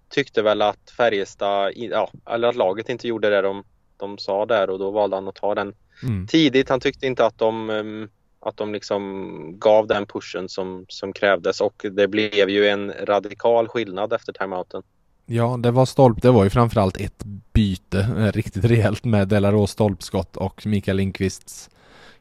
tyckte 0.09 0.43
väl 0.43 0.63
att 0.63 0.91
Färjestad, 0.97 1.73
ja, 1.77 2.11
eller 2.31 2.49
att 2.49 2.57
laget 2.57 2.89
inte 2.89 3.09
gjorde 3.09 3.31
det 3.31 3.43
de, 3.43 3.65
de 3.97 4.19
sa 4.19 4.47
där 4.47 4.71
och 4.71 4.79
då 4.79 4.91
valde 4.91 5.17
han 5.17 5.29
att 5.29 5.35
ta 5.35 5.55
den 5.55 5.75
mm. 6.03 6.27
tidigt. 6.27 6.69
Han 6.69 6.81
tyckte 6.81 7.07
inte 7.07 7.27
att 7.27 7.39
de 7.39 7.71
um, 7.71 8.09
att 8.41 8.57
de 8.57 8.73
liksom 8.73 9.59
gav 9.59 9.87
den 9.87 10.07
pushen 10.07 10.49
som, 10.49 10.85
som 10.89 11.13
krävdes 11.13 11.61
och 11.61 11.87
det 11.93 12.09
blev 12.09 12.51
ju 12.51 12.69
en 12.69 12.93
radikal 12.93 13.69
skillnad 13.69 14.13
efter 14.13 14.33
timeouten. 14.33 14.83
Ja, 15.27 15.57
det 15.63 15.71
var 15.71 15.87
stolp. 15.87 16.23
Det 16.23 16.31
var 16.31 16.45
ju 16.45 16.51
framförallt 16.51 16.97
ett 16.97 17.25
byte 17.53 17.99
eh, 17.99 18.33
riktigt 18.33 18.65
rejält 18.65 19.05
med 19.05 19.29
Delaros 19.29 19.71
stolpskott 19.71 20.37
och 20.37 20.67
Mikael 20.67 20.97
Lindqvists 20.97 21.71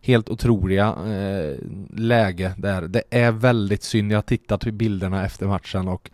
helt 0.03 0.29
otroliga 0.29 0.87
eh, 0.87 1.55
läge 1.95 2.53
där. 2.57 2.81
Det 2.81 3.03
är 3.09 3.31
väldigt 3.31 3.83
synd. 3.83 4.11
Jag 4.11 4.17
har 4.17 4.21
tittat 4.21 4.63
på 4.63 4.71
bilderna 4.71 5.25
efter 5.25 5.45
matchen 5.45 5.87
och 5.87 6.09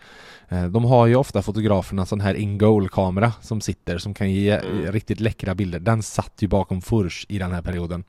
eh, 0.50 0.66
de 0.66 0.86
har 0.86 1.08
ju 1.08 1.16
ofta 1.16 1.42
fotograferna 1.42 2.06
sån 2.06 2.22
här 2.22 2.34
in-goal-kamera 2.34 3.34
som 3.42 3.62
sitter 3.62 3.98
som 3.98 4.14
kan 4.14 4.32
ge 4.32 4.52
mm. 4.52 4.92
riktigt 4.92 5.20
läckra 5.20 5.56
bilder. 5.56 5.80
Den 5.80 6.04
satt 6.04 6.34
ju 6.40 6.48
bakom 6.48 6.82
Furs 6.82 7.26
i 7.30 7.38
den 7.38 7.52
här 7.52 7.62
perioden. 7.62 8.04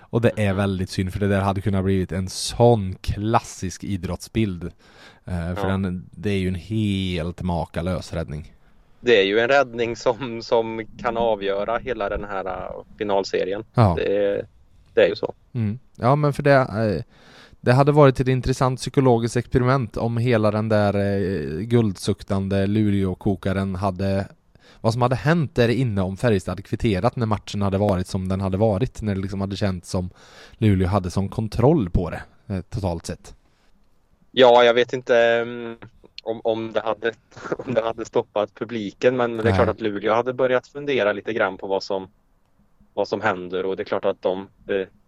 Och 0.00 0.20
det 0.20 0.32
är 0.36 0.52
väldigt 0.52 0.90
synd 0.90 1.12
för 1.12 1.20
det 1.20 1.28
där 1.28 1.40
hade 1.40 1.60
kunnat 1.60 1.84
blivit 1.84 2.12
en 2.12 2.28
sån 2.28 2.94
klassisk 2.94 3.84
idrottsbild. 3.84 4.64
Eh, 5.24 5.54
för 5.54 5.68
ja. 5.68 5.68
den, 5.68 6.10
det 6.10 6.30
är 6.30 6.38
ju 6.38 6.48
en 6.48 6.54
helt 6.54 7.42
makalös 7.42 8.12
räddning. 8.12 8.52
Det 9.00 9.20
är 9.20 9.24
ju 9.24 9.38
en 9.38 9.48
räddning 9.48 9.96
som, 9.96 10.42
som 10.42 10.86
kan 10.98 11.16
avgöra 11.16 11.78
hela 11.78 12.08
den 12.08 12.24
här 12.24 12.44
uh, 12.44 12.84
finalserien. 12.98 13.64
Ja. 13.74 13.94
Det, 13.96 14.46
det 14.94 15.04
är 15.04 15.08
ju 15.08 15.16
så. 15.16 15.34
Mm. 15.52 15.78
Ja 15.96 16.16
men 16.16 16.32
för 16.32 16.42
det 16.42 16.52
eh, 16.52 17.02
det 17.64 17.72
hade 17.72 17.92
varit 17.92 18.20
ett 18.20 18.28
intressant 18.28 18.80
psykologiskt 18.80 19.36
experiment 19.36 19.96
om 19.96 20.16
hela 20.16 20.50
den 20.50 20.68
där 20.68 20.94
eh, 20.94 21.60
guldsuktande 21.60 22.66
Luleå-kokaren 22.66 23.74
hade 23.74 24.26
vad 24.80 24.92
som 24.92 25.02
hade 25.02 25.16
hänt 25.16 25.54
där 25.54 25.68
inne 25.68 26.02
om 26.02 26.16
Färjestad 26.16 26.52
hade 26.52 26.62
kvitterat 26.62 27.16
när 27.16 27.26
matchen 27.26 27.62
hade 27.62 27.78
varit 27.78 28.06
som 28.06 28.28
den 28.28 28.40
hade 28.40 28.56
varit, 28.56 29.02
när 29.02 29.14
det 29.14 29.20
liksom 29.20 29.40
hade 29.40 29.56
känts 29.56 29.90
som 29.90 30.10
Luleå 30.52 30.88
hade 30.88 31.10
som 31.10 31.28
kontroll 31.28 31.90
på 31.90 32.10
det 32.10 32.22
eh, 32.46 32.60
totalt 32.60 33.06
sett. 33.06 33.34
Ja, 34.30 34.64
jag 34.64 34.74
vet 34.74 34.92
inte 34.92 35.40
um, 35.40 35.76
om, 36.22 36.40
om, 36.44 36.72
det 36.72 36.80
hade, 36.80 37.12
om 37.66 37.74
det 37.74 37.82
hade 37.82 38.04
stoppat 38.04 38.54
publiken, 38.54 39.16
men 39.16 39.36
det 39.36 39.42
är 39.42 39.44
Nej. 39.44 39.54
klart 39.54 39.68
att 39.68 39.80
Luleå 39.80 40.14
hade 40.14 40.32
börjat 40.32 40.66
fundera 40.66 41.12
lite 41.12 41.32
grann 41.32 41.56
på 41.56 41.66
vad 41.66 41.82
som, 41.82 42.08
vad 42.94 43.08
som 43.08 43.20
händer 43.20 43.66
och 43.66 43.76
det 43.76 43.82
är 43.82 43.84
klart 43.84 44.04
att 44.04 44.22
de 44.22 44.48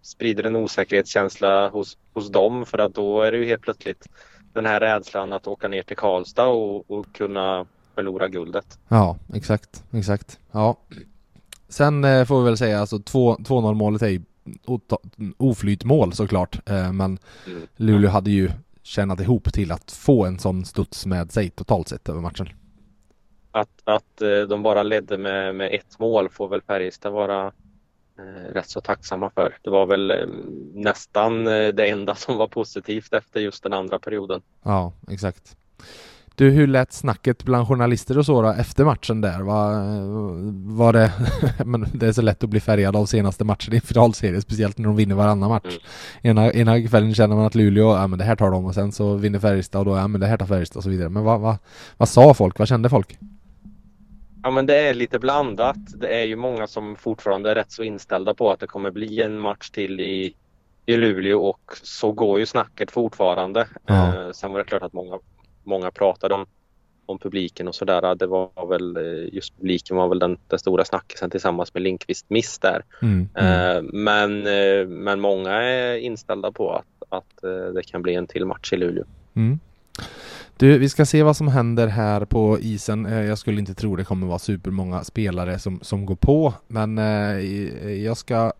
sprider 0.02 0.44
en 0.44 0.56
osäkerhetskänsla 0.56 1.68
hos, 1.68 1.98
hos 2.12 2.30
dem 2.30 2.66
för 2.66 2.78
att 2.78 2.94
då 2.94 3.22
är 3.22 3.32
det 3.32 3.38
ju 3.38 3.44
helt 3.44 3.62
plötsligt 3.62 4.08
den 4.52 4.66
här 4.66 4.80
rädslan 4.80 5.32
att 5.32 5.46
åka 5.46 5.68
ner 5.68 5.82
till 5.82 5.96
Karlstad 5.96 6.46
och, 6.46 6.90
och 6.90 7.06
kunna 7.12 7.66
förlora 7.94 8.28
guldet. 8.28 8.78
Ja, 8.88 9.16
exakt, 9.34 9.84
exakt. 9.90 10.38
Ja. 10.52 10.76
Sen 11.68 12.04
eh, 12.04 12.24
får 12.24 12.38
vi 12.38 12.44
väl 12.44 12.56
säga 12.56 12.80
alltså 12.80 12.96
2-0 12.96 13.74
målet 13.74 14.02
är 14.02 14.08
ju 14.08 14.22
oflytmål 15.36 16.12
såklart, 16.12 16.68
eh, 16.68 16.92
men 16.92 17.18
mm. 17.46 17.66
Luleå 17.76 18.10
hade 18.10 18.30
ju 18.30 18.50
tjänat 18.82 19.20
ihop 19.20 19.52
till 19.52 19.72
att 19.72 19.92
få 19.92 20.24
en 20.24 20.38
sån 20.38 20.64
studs 20.64 21.06
med 21.06 21.32
sig 21.32 21.50
totalt 21.50 21.88
sett 21.88 22.08
över 22.08 22.20
matchen. 22.20 22.48
Att, 23.50 23.82
att 23.84 24.22
eh, 24.22 24.40
de 24.48 24.62
bara 24.62 24.82
ledde 24.82 25.18
med, 25.18 25.54
med 25.54 25.74
ett 25.74 25.98
mål 25.98 26.28
får 26.28 26.48
väl 26.48 26.62
Färjestad 26.62 27.12
vara 27.12 27.52
rätt 28.52 28.70
så 28.70 28.80
tacksamma 28.80 29.30
för. 29.30 29.56
Det 29.62 29.70
var 29.70 29.86
väl 29.86 30.10
eh, 30.10 30.16
nästan 30.74 31.46
eh, 31.46 31.68
det 31.68 31.86
enda 31.86 32.14
som 32.14 32.36
var 32.36 32.48
positivt 32.48 33.12
efter 33.12 33.40
just 33.40 33.62
den 33.62 33.72
andra 33.72 33.98
perioden. 33.98 34.40
Ja, 34.62 34.92
exakt. 35.10 35.56
Du, 36.36 36.50
hur 36.50 36.66
lät 36.66 36.92
snacket 36.92 37.44
bland 37.44 37.68
journalister 37.68 38.18
och 38.18 38.26
så 38.26 38.42
då, 38.42 38.48
efter 38.48 38.84
matchen 38.84 39.20
där? 39.20 39.40
Var, 39.40 39.72
var 40.76 40.92
det, 40.92 41.12
men 41.64 41.86
det 41.92 42.06
är 42.06 42.12
så 42.12 42.22
lätt 42.22 42.44
att 42.44 42.50
bli 42.50 42.60
färgad 42.60 42.96
av 42.96 43.06
senaste 43.06 43.44
matchen 43.44 43.74
i 43.74 43.80
finalserien, 43.80 44.42
speciellt 44.42 44.78
när 44.78 44.86
de 44.86 44.96
vinner 44.96 45.14
varannan 45.14 45.48
match. 45.48 45.78
Mm. 46.22 46.38
Ena, 46.38 46.52
ena 46.52 46.88
kvällen 46.88 47.14
känner 47.14 47.36
man 47.36 47.44
att 47.44 47.54
Luleå, 47.54 47.94
ja 47.96 48.06
men 48.06 48.18
det 48.18 48.24
här 48.24 48.36
tar 48.36 48.50
de 48.50 48.64
och 48.64 48.74
sen 48.74 48.92
så 48.92 49.14
vinner 49.14 49.38
Färjestad 49.38 49.78
och 49.78 49.84
då, 49.84 49.96
ja 49.96 50.08
men 50.08 50.20
det 50.20 50.26
här 50.26 50.36
tar 50.36 50.46
Färjestad 50.46 50.76
och 50.76 50.82
så 50.82 50.90
vidare. 50.90 51.08
Men 51.08 51.24
vad, 51.24 51.40
vad, 51.40 51.56
vad 51.96 52.08
sa 52.08 52.34
folk? 52.34 52.58
Vad 52.58 52.68
kände 52.68 52.88
folk? 52.88 53.18
Ja 54.44 54.50
men 54.50 54.66
det 54.66 54.76
är 54.76 54.94
lite 54.94 55.18
blandat. 55.18 55.76
Det 55.96 56.08
är 56.08 56.24
ju 56.24 56.36
många 56.36 56.66
som 56.66 56.96
fortfarande 56.96 57.50
är 57.50 57.54
rätt 57.54 57.72
så 57.72 57.82
inställda 57.82 58.34
på 58.34 58.50
att 58.50 58.60
det 58.60 58.66
kommer 58.66 58.90
bli 58.90 59.22
en 59.22 59.38
match 59.38 59.70
till 59.70 60.00
i, 60.00 60.34
i 60.86 60.96
Luleå 60.96 61.40
och 61.40 61.76
så 61.82 62.12
går 62.12 62.38
ju 62.38 62.46
snacket 62.46 62.90
fortfarande. 62.90 63.68
Ja. 63.86 64.08
Eh, 64.08 64.30
sen 64.32 64.52
var 64.52 64.58
det 64.58 64.64
klart 64.64 64.82
att 64.82 64.92
många 64.92 65.18
många 65.64 65.90
pratade 65.90 66.34
om, 66.34 66.46
om 67.06 67.18
publiken 67.18 67.68
och 67.68 67.74
sådär. 67.74 68.14
Det 68.14 68.26
var 68.26 68.68
väl 68.68 68.96
eh, 68.96 69.34
just 69.34 69.56
publiken 69.56 69.96
var 69.96 70.08
väl 70.08 70.18
den, 70.18 70.38
den 70.48 70.58
stora 70.58 70.84
snackisen 70.84 71.30
tillsammans 71.30 71.74
med 71.74 71.82
Linkvist 71.82 72.26
miss 72.28 72.58
där. 72.58 72.84
Mm, 73.02 73.28
mm. 73.34 73.76
Eh, 73.76 73.82
men, 73.92 74.46
eh, 74.46 74.86
men 74.86 75.20
många 75.20 75.52
är 75.52 75.96
inställda 75.96 76.52
på 76.52 76.72
att, 76.72 77.02
att 77.08 77.42
det 77.74 77.82
kan 77.82 78.02
bli 78.02 78.14
en 78.14 78.26
till 78.26 78.46
match 78.46 78.72
i 78.72 78.76
Luleå. 78.76 79.04
Mm. 79.36 79.58
Du, 80.56 80.78
vi 80.78 80.88
ska 80.88 81.06
se 81.06 81.22
vad 81.22 81.36
som 81.36 81.48
händer 81.48 81.86
här 81.86 82.24
på 82.24 82.58
isen. 82.60 83.04
Jag 83.04 83.38
skulle 83.38 83.60
inte 83.60 83.74
tro 83.74 83.96
det 83.96 84.04
kommer 84.04 84.26
vara 84.26 84.38
supermånga 84.38 85.04
spelare 85.04 85.58
som, 85.58 85.78
som 85.82 86.06
går 86.06 86.14
på, 86.14 86.54
men 86.68 86.96
jag 88.02 88.16
ska 88.16 88.52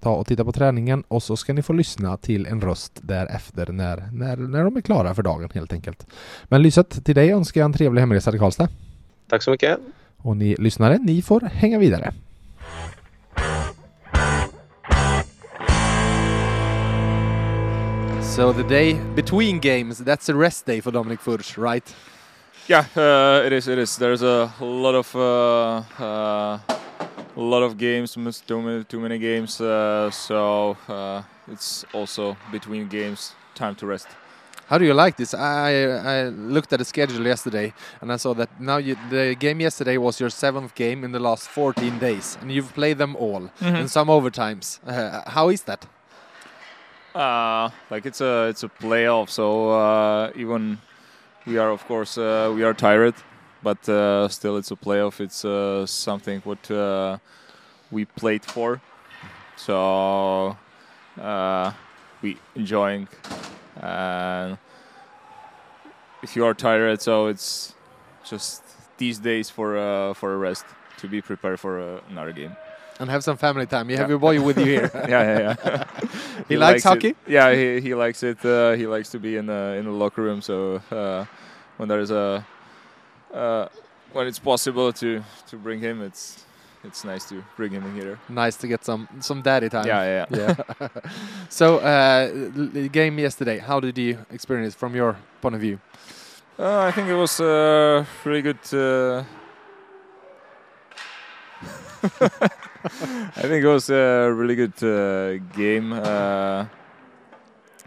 ta 0.00 0.14
och 0.14 0.26
titta 0.26 0.44
på 0.44 0.52
träningen 0.52 1.04
och 1.08 1.22
så 1.22 1.36
ska 1.36 1.52
ni 1.52 1.62
få 1.62 1.72
lyssna 1.72 2.16
till 2.16 2.46
en 2.46 2.60
röst 2.60 2.98
därefter 3.02 3.72
när, 3.72 4.08
när, 4.12 4.36
när 4.36 4.64
de 4.64 4.76
är 4.76 4.80
klara 4.80 5.14
för 5.14 5.22
dagen 5.22 5.50
helt 5.54 5.72
enkelt. 5.72 6.06
Men 6.44 6.62
Lyset, 6.62 7.04
till 7.04 7.14
dig 7.14 7.30
önskar 7.30 7.60
jag 7.60 7.64
en 7.64 7.72
trevlig 7.72 8.00
hemresa 8.00 8.30
till 8.30 8.40
Karlstad. 8.40 8.68
Tack 9.28 9.42
så 9.42 9.50
mycket. 9.50 9.78
Och 10.16 10.36
ni 10.36 10.56
lyssnare, 10.58 10.98
ni 10.98 11.22
får 11.22 11.40
hänga 11.40 11.78
vidare. 11.78 12.12
So 18.30 18.52
the 18.52 18.62
day 18.62 18.94
between 19.16 19.58
games, 19.58 19.98
that's 19.98 20.28
a 20.28 20.34
rest 20.36 20.64
day 20.64 20.80
for 20.80 20.92
Dominic 20.92 21.18
Furch, 21.20 21.58
right? 21.58 21.82
Yeah, 22.68 22.84
uh, 22.94 23.44
it 23.44 23.52
is. 23.52 23.66
It 23.66 23.76
is. 23.76 23.96
There's 23.96 24.22
a 24.22 24.52
lot 24.60 24.94
of 24.94 25.16
uh, 25.16 25.82
uh, 25.98 26.58
a 27.36 27.40
lot 27.40 27.62
of 27.64 27.76
games, 27.76 28.14
too 28.46 28.62
many, 28.62 28.84
too 28.84 29.00
many 29.00 29.18
games. 29.18 29.60
Uh, 29.60 30.12
so 30.12 30.76
uh, 30.88 31.22
it's 31.50 31.84
also 31.92 32.36
between 32.52 32.86
games 32.86 33.34
time 33.56 33.74
to 33.74 33.86
rest. 33.86 34.06
How 34.68 34.78
do 34.78 34.84
you 34.84 34.94
like 34.94 35.16
this? 35.16 35.34
I, 35.34 35.72
I 35.72 36.28
looked 36.28 36.72
at 36.72 36.78
the 36.78 36.84
schedule 36.84 37.26
yesterday 37.26 37.74
and 38.00 38.12
I 38.12 38.16
saw 38.16 38.32
that 38.34 38.60
now 38.60 38.76
you, 38.76 38.96
the 39.10 39.34
game 39.34 39.58
yesterday 39.58 39.96
was 39.96 40.20
your 40.20 40.30
seventh 40.30 40.76
game 40.76 41.02
in 41.02 41.10
the 41.10 41.18
last 41.18 41.48
14 41.48 41.98
days, 41.98 42.38
and 42.40 42.52
you've 42.52 42.72
played 42.74 42.98
them 42.98 43.16
all 43.16 43.40
mm 43.40 43.50
-hmm. 43.58 43.76
and 43.76 43.90
some 43.90 44.12
overtimes. 44.12 44.80
Uh, 44.86 45.22
how 45.36 45.50
is 45.50 45.62
that? 45.62 45.86
Uh, 47.14 47.70
like 47.90 48.06
it's 48.06 48.20
a 48.20 48.46
it's 48.48 48.62
a 48.62 48.68
playoff, 48.68 49.30
so 49.30 49.70
uh, 49.70 50.30
even 50.36 50.78
we 51.44 51.58
are 51.58 51.70
of 51.70 51.84
course 51.86 52.16
uh, 52.16 52.52
we 52.54 52.62
are 52.62 52.72
tired, 52.72 53.14
but 53.62 53.88
uh, 53.88 54.28
still 54.28 54.56
it's 54.56 54.70
a 54.70 54.76
playoff. 54.76 55.20
It's 55.20 55.44
uh, 55.44 55.86
something 55.86 56.40
what 56.42 56.70
uh, 56.70 57.18
we 57.90 58.04
played 58.04 58.44
for. 58.44 58.80
So 59.56 60.56
uh, 61.20 61.72
we 62.22 62.38
enjoying. 62.54 63.08
And 63.80 64.58
if 66.22 66.36
you 66.36 66.44
are 66.44 66.54
tired, 66.54 67.02
so 67.02 67.26
it's 67.26 67.74
just 68.24 68.62
these 68.98 69.18
days 69.18 69.50
for 69.50 69.76
uh, 69.76 70.14
for 70.14 70.34
a 70.34 70.36
rest 70.36 70.64
to 70.98 71.08
be 71.08 71.20
prepared 71.20 71.58
for 71.58 71.80
uh, 71.80 72.00
another 72.08 72.32
game. 72.32 72.56
And 73.00 73.08
have 73.08 73.24
some 73.24 73.38
family 73.38 73.66
time. 73.66 73.88
You 73.88 73.96
have 73.96 74.10
your 74.10 74.18
boy 74.18 74.42
with 74.42 74.58
you 74.58 74.66
here. 74.66 74.90
yeah, 75.08 75.08
yeah, 75.08 75.56
yeah. 75.64 75.84
he, 76.48 76.54
he, 76.54 76.56
likes, 76.58 76.72
likes 76.72 76.84
hockey. 76.84 77.08
It. 77.08 77.16
Yeah, 77.26 77.54
he, 77.54 77.80
he 77.80 77.94
likes 77.94 78.22
it. 78.22 78.44
Uh, 78.44 78.72
he 78.72 78.86
likes 78.86 79.08
to 79.10 79.18
be 79.18 79.38
in 79.38 79.46
the 79.46 79.76
in 79.78 79.86
the 79.86 79.90
locker 79.90 80.22
room. 80.22 80.42
So 80.42 80.82
uh, 80.90 81.24
when 81.78 81.88
there's 81.88 82.10
a 82.10 82.46
uh, 83.32 83.68
when 84.12 84.26
it's 84.26 84.38
possible 84.38 84.92
to 84.92 85.22
to 85.48 85.56
bring 85.56 85.80
him, 85.80 86.02
it's 86.02 86.44
it's 86.84 87.02
nice 87.02 87.26
to 87.30 87.42
bring 87.56 87.72
him 87.72 87.86
in 87.86 87.94
here. 87.94 88.18
Nice 88.28 88.56
to 88.56 88.68
get 88.68 88.84
some 88.84 89.08
some 89.20 89.40
daddy 89.40 89.70
time. 89.70 89.86
Yeah, 89.86 90.26
yeah. 90.30 90.54
yeah. 90.80 90.88
so 91.48 91.78
uh, 91.78 92.28
the 92.74 92.88
game 92.92 93.18
yesterday, 93.18 93.58
how 93.58 93.80
did 93.80 93.96
you 93.96 94.18
experience 94.30 94.74
from 94.74 94.94
your 94.94 95.16
point 95.40 95.54
of 95.54 95.60
view? 95.62 95.80
Uh, 96.58 96.80
I 96.80 96.92
think 96.92 97.08
it 97.08 97.16
was 97.16 97.40
uh, 97.40 98.04
really 98.24 98.42
good. 98.42 98.58
Uh, 102.84 103.30
I 103.36 103.42
think 103.42 103.64
it 103.64 103.68
was 103.68 103.90
a 103.90 104.32
really 104.32 104.56
good 104.56 104.82
uh, 104.82 105.38
game. 105.54 105.92
Uh, 105.92 106.66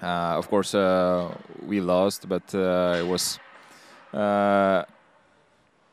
of 0.02 0.50
course, 0.50 0.74
we 1.66 1.80
lost, 1.82 2.28
but 2.28 2.54
it 2.54 3.06
was 3.06 3.40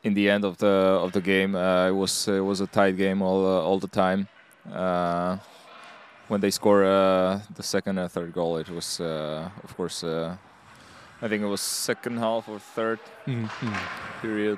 in 0.03 0.13
the 0.13 0.29
end 0.29 0.45
of 0.45 0.57
the 0.57 0.67
of 0.67 1.11
the 1.11 1.21
game. 1.21 1.55
Uh, 1.55 1.87
it 1.87 1.95
was 1.95 2.27
it 2.27 2.43
was 2.43 2.61
a 2.61 2.67
tight 2.67 2.97
game 2.97 3.21
all 3.21 3.45
uh, 3.45 3.61
all 3.61 3.79
the 3.79 3.87
time. 3.87 4.27
Uh, 4.71 5.37
when 6.27 6.41
they 6.41 6.51
score 6.51 6.85
uh, 6.85 7.39
the 7.55 7.63
second 7.63 7.97
and 7.97 8.11
third 8.11 8.33
goal, 8.33 8.57
it 8.57 8.69
was 8.69 8.99
uh, 8.99 9.49
of 9.63 9.75
course 9.75 10.03
I 10.03 11.27
think 11.27 11.43
it 11.43 11.47
was 11.47 11.61
second 11.61 12.17
half 12.17 12.49
or 12.49 12.57
3rd 12.57 12.99
mm-hmm. 13.27 14.21
period. 14.21 14.57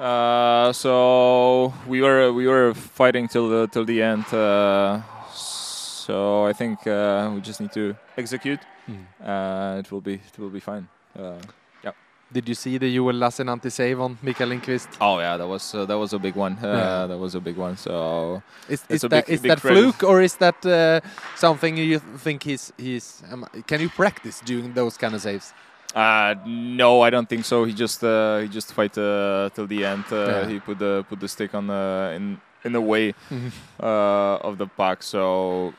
Uh, 0.00 0.72
so 0.72 1.74
we 1.86 2.00
were 2.00 2.32
we 2.32 2.46
were 2.46 2.72
fighting 2.72 3.28
till 3.28 3.48
the 3.50 3.66
till 3.66 3.84
the 3.84 4.00
end. 4.02 4.24
Uh, 4.32 5.02
so 5.34 6.46
I 6.46 6.54
think 6.54 6.86
uh, 6.86 7.30
we 7.34 7.42
just 7.42 7.60
need 7.60 7.72
to 7.72 7.94
execute. 8.16 8.60
Mm. 8.88 9.78
it 9.78 9.92
will 9.92 10.00
be 10.00 10.14
it 10.14 10.38
will 10.38 10.48
be 10.48 10.60
fine. 10.60 10.88
yeah. 11.14 11.92
Did 12.32 12.48
you 12.48 12.54
see 12.54 12.78
the 12.78 12.94
Joel 12.94 13.12
Lassinantti 13.14 13.70
save 13.70 14.00
on 14.00 14.16
Mikael 14.22 14.48
Lindqvist? 14.48 14.88
Oh 15.00 15.18
yeah, 15.18 15.36
that 15.36 15.46
was 15.46 15.72
that 15.72 15.98
was 15.98 16.14
a 16.14 16.18
big 16.18 16.34
one. 16.34 16.56
Yeah. 16.62 17.06
That 17.06 17.18
was 17.18 17.34
a 17.34 17.40
big 17.40 17.56
one. 17.58 17.76
So 17.76 18.42
is, 18.70 18.82
is 18.88 19.02
that, 19.02 19.26
big, 19.26 19.34
is 19.34 19.42
big 19.42 19.50
that 19.50 19.60
fluke 19.60 20.02
or 20.02 20.22
is 20.22 20.36
that 20.36 21.02
something 21.36 21.76
you 21.76 21.98
think 21.98 22.44
he's 22.44 22.72
he's? 22.78 23.22
Um, 23.30 23.44
can 23.66 23.80
you 23.80 23.90
practice 23.90 24.40
doing 24.40 24.72
those 24.72 24.96
kind 24.96 25.14
of 25.14 25.20
saves? 25.20 25.52
Uh, 25.94 26.34
no, 26.46 27.00
I 27.00 27.10
don't 27.10 27.28
think 27.28 27.44
so. 27.44 27.64
He 27.64 27.72
just 27.72 28.04
uh, 28.04 28.38
he 28.38 28.48
just 28.48 28.72
fight 28.72 28.96
uh, 28.96 29.50
till 29.54 29.66
the 29.66 29.84
end. 29.84 30.04
Uh, 30.10 30.16
yeah. 30.16 30.48
He 30.48 30.60
put 30.60 30.78
the 30.78 31.04
put 31.08 31.18
the 31.20 31.28
stick 31.28 31.54
on 31.54 31.66
the 31.66 32.12
in 32.14 32.40
in 32.64 32.72
the 32.72 32.80
way 32.80 33.12
mm-hmm. 33.12 33.48
uh, 33.80 34.36
of 34.36 34.58
the 34.58 34.66
puck. 34.66 35.02
So 35.02 35.74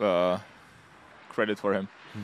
uh, 0.00 0.38
credit 1.28 1.58
for 1.58 1.74
him. 1.74 1.88
Hmm. 2.12 2.22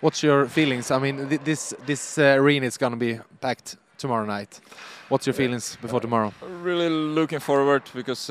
What's 0.00 0.22
your 0.22 0.46
feelings? 0.46 0.90
I 0.90 0.98
mean, 0.98 1.28
th 1.28 1.40
this 1.44 1.74
this 1.86 2.18
arena 2.18 2.66
is 2.66 2.78
going 2.78 2.92
to 2.92 2.98
be 2.98 3.20
packed 3.40 3.76
tomorrow 3.96 4.26
night. 4.26 4.60
What's 5.08 5.26
your 5.26 5.34
feelings 5.34 5.76
before 5.82 6.00
tomorrow? 6.00 6.32
Really 6.62 6.90
looking 6.90 7.40
forward 7.40 7.82
because 7.94 8.28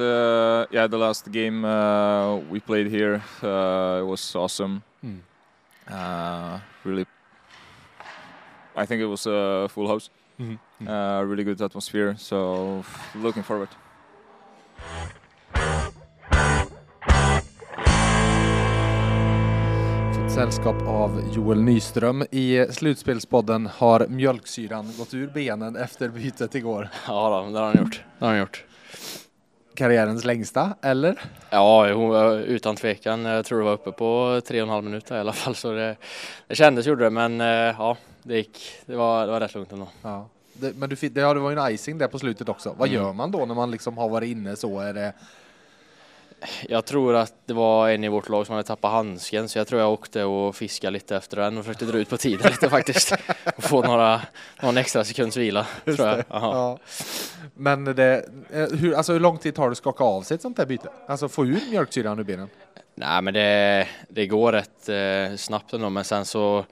yeah, 0.71 0.88
the 0.88 0.98
last 0.98 1.31
game 1.31 1.63
we 2.51 2.59
played 2.59 2.88
here 2.91 3.21
it 3.41 4.05
was 4.05 4.36
awesome. 4.36 4.83
Mm. 5.03 6.62
really 6.83 7.05
I 8.79 8.86
think 8.86 9.01
it 9.01 9.07
was 9.07 9.27
a 9.27 9.67
full 9.69 9.88
house. 9.88 10.09
Mm 10.38 10.57
-hmm. 10.79 10.88
uh, 10.88 11.29
really 11.29 11.43
good 11.43 11.62
atmosphere. 11.62 12.15
So 12.17 12.83
looking 13.15 13.43
forward. 13.43 13.69
Fått 20.13 20.31
sällskap 20.31 20.81
av 20.88 21.21
Joel 21.33 21.62
Nyström. 21.62 22.24
I 22.31 22.65
slutspelspodden 22.69 23.65
har 23.67 24.07
mjölksyran 24.07 24.86
gått 24.98 25.13
ur 25.13 25.27
benen 25.27 25.75
efter 25.75 26.09
bytet 26.09 26.55
igår. 26.55 26.89
Ja, 27.07 27.43
då, 27.45 27.51
det 27.51 27.59
har 27.59 27.65
han 27.65 27.77
gjort. 27.77 28.03
Det 28.19 28.25
har 28.25 28.31
han 28.31 28.39
gjort 28.39 28.65
karriärens 29.79 30.25
längsta, 30.25 30.75
eller? 30.81 31.19
Ja, 31.50 31.88
utan 32.38 32.75
tvekan. 32.75 33.25
Jag 33.25 33.45
tror 33.45 33.59
det 33.59 33.65
var 33.65 33.74
uppe 33.74 33.91
på 33.91 34.41
tre 34.48 34.62
och 34.62 34.67
en 34.67 34.74
halv 34.74 34.83
minut 34.83 35.12
i 35.12 35.13
alla 35.13 35.33
fall, 35.33 35.55
så 35.55 35.71
det, 35.71 35.95
det 36.48 36.55
kändes 36.55 36.86
gjorde 36.86 37.03
det, 37.03 37.09
men 37.09 37.41
eh, 37.41 37.48
ja, 37.48 37.98
det 38.24 38.36
gick. 38.36 38.59
Det 38.86 38.95
var, 38.95 39.25
det 39.25 39.31
var 39.31 39.39
rätt 39.39 39.53
lugnt 39.53 39.71
ändå. 39.71 39.88
Ja. 40.01 40.29
Det, 40.53 40.75
men 40.75 40.89
du, 40.89 40.95
det, 40.95 41.21
ja, 41.21 41.33
det 41.33 41.39
var 41.39 41.51
ju 41.51 41.57
en 41.57 41.71
icing 41.71 41.98
där 41.98 42.07
på 42.07 42.19
slutet 42.19 42.50
också. 42.50 42.75
Vad 42.77 42.88
mm. 42.89 43.01
gör 43.01 43.13
man 43.13 43.31
då 43.31 43.45
när 43.45 43.55
man 43.55 43.71
liksom 43.71 43.98
har 43.98 44.09
varit 44.09 44.29
inne 44.29 44.55
så? 44.55 44.79
Är 44.79 44.93
det... 44.93 45.13
Jag 46.69 46.86
tror 46.86 47.15
att 47.15 47.34
det 47.46 47.53
var 47.53 47.89
en 47.89 48.03
i 48.03 48.08
vårt 48.08 48.29
lag 48.29 48.46
som 48.46 48.53
hade 48.55 48.67
tappat 48.67 48.91
handsken 48.91 49.50
så 49.50 49.58
jag 49.58 49.67
tror 49.67 49.81
jag 49.81 49.93
åkte 49.93 50.24
och 50.24 50.55
fiskade 50.55 50.91
lite 50.91 51.15
efter 51.15 51.38
den 51.38 51.58
och 51.58 51.65
försökte 51.65 51.86
dra 51.86 51.98
ut 51.98 52.10
på 52.10 52.17
tiden 52.17 52.51
lite 52.51 52.69
faktiskt. 52.69 53.13
Och 53.58 53.63
få 53.63 53.81
några, 53.81 54.22
någon 54.62 54.77
extra 54.77 55.03
sekunds 55.03 55.38
vila. 55.38 55.67
tror 55.86 56.08
jag. 56.08 56.24
Ja. 56.29 56.77
Men 57.53 57.86
det, 57.86 58.29
eh, 58.51 58.67
hur, 58.67 58.93
alltså 58.93 59.13
hur 59.13 59.19
lång 59.19 59.38
tid 59.38 59.55
tar 59.55 59.65
det 59.65 59.72
att 59.72 59.77
skaka 59.77 60.03
av 60.03 60.22
sig 60.22 60.36
ett 60.36 60.41
sånt 60.41 60.58
här 60.58 60.65
byte? 60.65 60.89
Alltså 61.08 61.29
få 61.29 61.46
ur 61.46 61.62
mjölksyran 61.69 62.19
ur 62.19 62.24
benen? 62.24 62.50
Nej 62.96 63.22
men 63.22 63.34
det, 63.34 63.88
det 64.10 64.27
går 64.27 64.51
rätt 64.51 64.89
eh, 64.89 65.38
snabbt 65.38 65.74
ändå 65.74 65.89
men 65.89 66.03
sen 66.03 66.25
så 66.25 66.65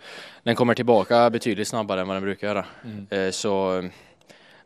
den 0.44 0.56
kommer 0.56 0.74
tillbaka 0.74 1.30
betydligt 1.30 1.68
snabbare 1.68 2.02
än 2.02 2.08
vad 2.08 2.16
den 2.16 2.24
brukar 2.24 2.48
göra. 2.48 2.66
Mm. 2.84 3.08
Eh, 3.10 3.32
så 3.32 3.84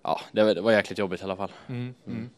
ja, 0.04 0.22
det, 0.32 0.54
det, 0.54 0.62
var 0.62 0.72
jäkligt 0.72 1.00
jobbigt 1.00 1.22
i 1.22 1.24
alla 1.24 1.36
fall. 1.36 1.52
Mm. 1.70 1.94
Mm. 2.08 2.30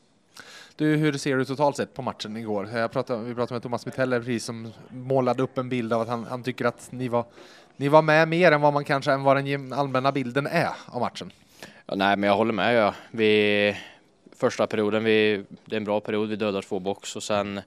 Du, 0.75 0.95
hur 0.95 1.13
ser 1.13 1.37
du 1.37 1.45
totalt 1.45 1.77
sett 1.77 1.93
på 1.93 2.01
matchen 2.01 2.37
igår? 2.37 2.69
Jag 2.73 2.91
pratade, 2.91 3.23
vi 3.23 3.35
pratade 3.35 3.55
med 3.55 3.63
Thomas 3.63 3.85
Mitteller 3.85 4.19
precis 4.19 4.45
som 4.45 4.73
målade 4.89 5.43
upp 5.43 5.57
en 5.57 5.69
bild 5.69 5.93
av 5.93 6.01
att 6.01 6.07
han, 6.07 6.23
han 6.23 6.43
tycker 6.43 6.65
att 6.65 6.87
ni 6.91 7.07
var, 7.07 7.25
ni 7.77 7.87
var 7.87 8.01
med 8.01 8.27
mer 8.27 8.51
än 8.51 8.61
vad 8.61 8.73
man 8.73 8.83
kanske 8.83 9.11
än 9.11 9.23
vad 9.23 9.37
den 9.37 9.73
allmänna 9.73 10.11
bilden 10.11 10.47
är 10.47 10.69
av 10.85 11.01
matchen. 11.01 11.31
Ja, 11.85 11.95
nej, 11.95 12.17
men 12.17 12.27
jag 12.27 12.37
håller 12.37 12.53
med. 12.53 12.75
Ja. 12.75 12.93
Vi, 13.11 13.77
första 14.35 14.67
perioden, 14.67 15.03
vi, 15.03 15.43
det 15.65 15.75
är 15.75 15.77
en 15.77 15.83
bra 15.83 15.99
period. 15.99 16.29
Vi 16.29 16.35
dödar 16.35 16.61
två 16.61 16.79
box 16.79 17.15
och 17.15 17.23
sen 17.23 17.61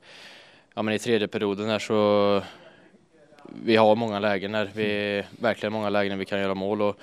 ja, 0.75 0.83
men 0.83 0.95
i 0.95 0.99
tredje 0.99 1.29
perioden 1.29 1.69
här 1.69 1.79
så 1.79 2.43
vi 3.63 3.77
har 3.77 3.97
många 3.97 4.19
lägen 4.19 4.53
där. 4.53 4.71
Vi 4.75 5.23
verkligen 5.41 5.73
många 5.73 5.91
lägen 5.91 6.11
där 6.11 6.19
vi 6.19 6.25
kan 6.25 6.41
göra 6.41 6.55
mål 6.55 6.83
och, 6.83 6.99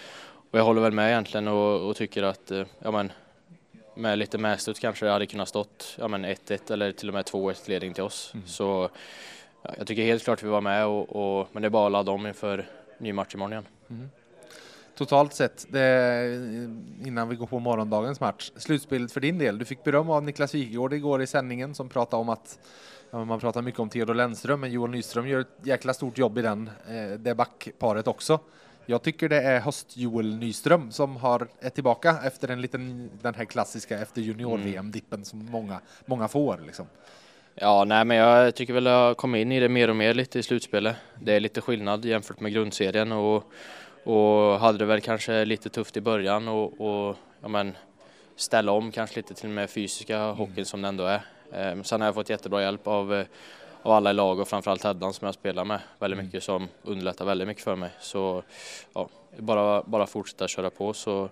och 0.51 0.59
jag 0.59 0.63
håller 0.63 0.81
väl 0.81 0.91
med 0.91 1.09
egentligen 1.09 1.47
och, 1.47 1.89
och 1.89 1.95
tycker 1.95 2.23
att 2.23 2.51
eh, 2.51 2.65
ja, 2.79 2.91
men, 2.91 3.11
med 3.95 4.19
lite 4.19 4.37
mäslut 4.37 4.79
kanske 4.79 5.05
det 5.05 5.11
hade 5.11 5.25
kunnat 5.25 5.49
stått 5.49 5.95
ja, 5.99 6.07
1-1 6.07 6.73
eller 6.73 6.91
till 6.91 7.07
och 7.07 7.13
med 7.13 7.25
2-1 7.25 7.69
ledning 7.69 7.93
till 7.93 8.03
oss. 8.03 8.31
Mm. 8.33 8.47
Så 8.47 8.89
ja, 9.61 9.73
jag 9.77 9.87
tycker 9.87 10.03
helt 10.03 10.23
klart 10.23 10.43
vi 10.43 10.47
var 10.47 10.61
med 10.61 10.85
och, 10.85 11.39
och, 11.39 11.47
men 11.51 11.61
det 11.61 11.67
är 11.67 11.69
bara 11.69 11.85
att 11.85 11.91
ladda 11.91 12.11
om 12.11 12.27
inför 12.27 12.69
ny 12.97 13.13
match 13.13 13.35
imorgon 13.35 13.51
igen. 13.51 13.65
Mm. 13.89 14.09
Totalt 14.95 15.33
sett, 15.33 15.65
det, 15.69 16.25
innan 17.05 17.29
vi 17.29 17.35
går 17.35 17.47
på 17.47 17.59
morgondagens 17.59 18.19
match, 18.19 18.51
slutspelet 18.55 19.11
för 19.11 19.21
din 19.21 19.37
del. 19.37 19.57
Du 19.57 19.65
fick 19.65 19.83
beröm 19.83 20.09
av 20.09 20.23
Niklas 20.23 20.55
Wikegård 20.55 20.93
igår 20.93 21.21
i 21.21 21.27
sändningen 21.27 21.75
som 21.75 21.89
pratade 21.89 22.21
om 22.21 22.29
att 22.29 22.59
ja, 23.11 23.25
man 23.25 23.39
pratar 23.39 23.61
mycket 23.61 23.79
om 23.79 23.89
Theodor 23.89 24.13
Lennström, 24.13 24.59
men 24.59 24.71
Joel 24.71 24.91
Nyström 24.91 25.27
gör 25.27 25.39
ett 25.39 25.47
jäkla 25.63 25.93
stort 25.93 26.17
jobb 26.17 26.37
i 26.37 26.41
den, 26.41 26.69
eh, 26.89 27.19
det 27.19 27.35
backparet 27.35 28.07
också. 28.07 28.39
Jag 28.85 29.01
tycker 29.01 29.29
det 29.29 29.41
är 29.41 29.59
höst-Joel 29.59 30.35
Nyström 30.35 30.91
som 30.91 31.15
har, 31.15 31.47
är 31.59 31.69
tillbaka 31.69 32.19
efter 32.23 32.47
en 32.47 32.61
liten, 32.61 33.09
den 33.21 33.35
här 33.35 33.45
klassiska 33.45 33.99
efter 33.99 34.21
junior-VM-dippen 34.21 35.15
mm. 35.15 35.25
som 35.25 35.45
många, 35.45 35.79
många 36.05 36.27
får. 36.27 36.59
Liksom. 36.65 36.85
Ja, 37.55 37.83
nej, 37.83 38.05
men 38.05 38.17
jag 38.17 38.55
tycker 38.55 38.73
väl 38.73 38.85
jag 38.85 39.17
kommer 39.17 39.39
in 39.39 39.51
i 39.51 39.59
det 39.59 39.69
mer 39.69 39.89
och 39.89 39.95
mer 39.95 40.13
lite 40.13 40.39
i 40.39 40.43
slutspelet. 40.43 40.95
Det 41.19 41.33
är 41.33 41.39
lite 41.39 41.61
skillnad 41.61 42.05
jämfört 42.05 42.39
med 42.39 42.53
grundserien 42.53 43.11
och, 43.11 43.51
och 44.03 44.59
hade 44.59 44.77
det 44.77 44.85
väl 44.85 45.01
kanske 45.01 45.45
lite 45.45 45.69
tufft 45.69 45.97
i 45.97 46.01
början 46.01 46.47
och, 46.47 46.81
och 46.81 47.17
ja, 47.41 47.47
men, 47.47 47.73
ställa 48.35 48.71
om 48.71 48.91
kanske 48.91 49.15
lite 49.15 49.33
till 49.33 49.49
och 49.49 49.55
med 49.55 49.69
fysiska 49.69 50.17
mm. 50.17 50.35
hockeyn 50.35 50.65
som 50.65 50.81
det 50.81 50.87
ändå 50.87 51.03
är. 51.03 51.21
Eh, 51.53 51.81
sen 51.81 52.01
har 52.01 52.07
jag 52.07 52.15
fått 52.15 52.29
jättebra 52.29 52.61
hjälp 52.61 52.87
av 52.87 53.25
av 53.83 53.91
alla 53.91 54.09
i 54.09 54.13
lag 54.13 54.39
och 54.39 54.47
framförallt 54.47 54.83
Heddan 54.83 55.13
som 55.13 55.25
jag 55.25 55.35
spelar 55.35 55.65
med 55.65 55.79
väldigt 55.99 56.15
mm. 56.15 56.25
mycket 56.25 56.43
som 56.43 56.67
underlättar 56.83 57.25
väldigt 57.25 57.47
mycket 57.47 57.63
för 57.63 57.75
mig. 57.75 57.91
Så 57.99 58.43
ja, 58.93 59.09
bara, 59.37 59.83
bara 59.83 60.07
fortsätta 60.07 60.47
köra 60.47 60.69
på 60.69 60.93
så, 60.93 61.29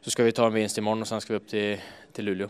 så 0.00 0.10
ska 0.10 0.22
vi 0.22 0.32
ta 0.32 0.46
en 0.46 0.52
vinst 0.52 0.78
imorgon 0.78 1.00
och 1.00 1.08
sen 1.08 1.20
ska 1.20 1.32
vi 1.32 1.36
upp 1.36 1.48
till, 1.48 1.80
till 2.12 2.24
Luleå. 2.24 2.48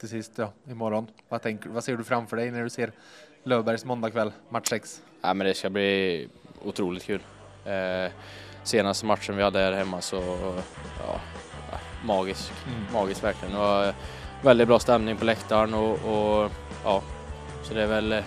Till 0.00 0.08
sist 0.08 0.32
ja, 0.36 0.52
imorgon. 0.70 1.06
Vad, 1.28 1.42
tänker, 1.42 1.70
vad 1.70 1.84
ser 1.84 1.96
du 1.96 2.04
framför 2.04 2.36
dig 2.36 2.50
när 2.50 2.62
du 2.62 2.70
ser 2.70 2.92
Löfbergs 3.42 3.84
måndagkväll, 3.84 4.32
match 4.48 4.68
6? 4.68 5.02
Ja, 5.20 5.34
men 5.34 5.46
det 5.46 5.54
ska 5.54 5.70
bli 5.70 6.28
otroligt 6.62 7.04
kul. 7.04 7.20
Eh, 7.64 8.12
senaste 8.64 9.06
matchen 9.06 9.36
vi 9.36 9.42
hade 9.42 9.58
här 9.58 9.72
hemma 9.72 10.00
så 10.00 10.16
ja, 11.06 11.20
magisk, 12.04 12.52
mm. 12.66 12.92
magisk 12.92 13.24
verkligen. 13.24 13.56
Och, 13.56 13.94
väldigt 14.42 14.68
bra 14.68 14.78
stämning 14.78 15.16
på 15.16 15.24
läktaren 15.24 15.74
och, 15.74 15.92
och 15.92 16.50
ja, 16.84 17.02
så 17.62 17.74
det 17.74 17.82
är 17.82 17.86
väl 17.86 18.22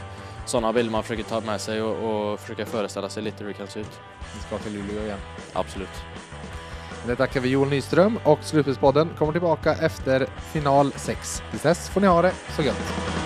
sådana 0.46 0.74
bilder 0.74 0.92
man 0.92 1.04
försöker 1.04 1.24
ta 1.24 1.42
med 1.42 1.62
sig 1.62 1.82
och, 1.82 2.32
och 2.32 2.40
försöka 2.40 2.66
föreställa 2.66 3.10
sig 3.10 3.24
lite 3.24 3.44
hur 3.44 3.48
det 3.48 3.58
kan 3.58 3.68
se 3.68 3.80
ut. 3.80 4.00
Vi 4.34 4.42
ska 4.42 4.58
till 4.58 4.74
Luleå 4.74 5.04
igen. 5.04 5.20
Absolut. 5.54 6.04
Det 7.08 7.16
tackar 7.16 7.40
vi 7.40 7.50
Joel 7.50 7.70
Nyström 7.70 8.20
och 8.24 8.40
Slutspelspodden 8.42 9.10
kommer 9.18 9.32
tillbaka 9.32 9.74
efter 9.74 10.28
final 10.54 10.92
6. 10.92 11.44
Tills 11.52 11.64
dess 11.64 11.90
får 11.90 12.02
ni 12.02 12.08
ha 12.08 12.22
det 12.22 12.34
så 12.56 12.62
gött. 12.62 13.21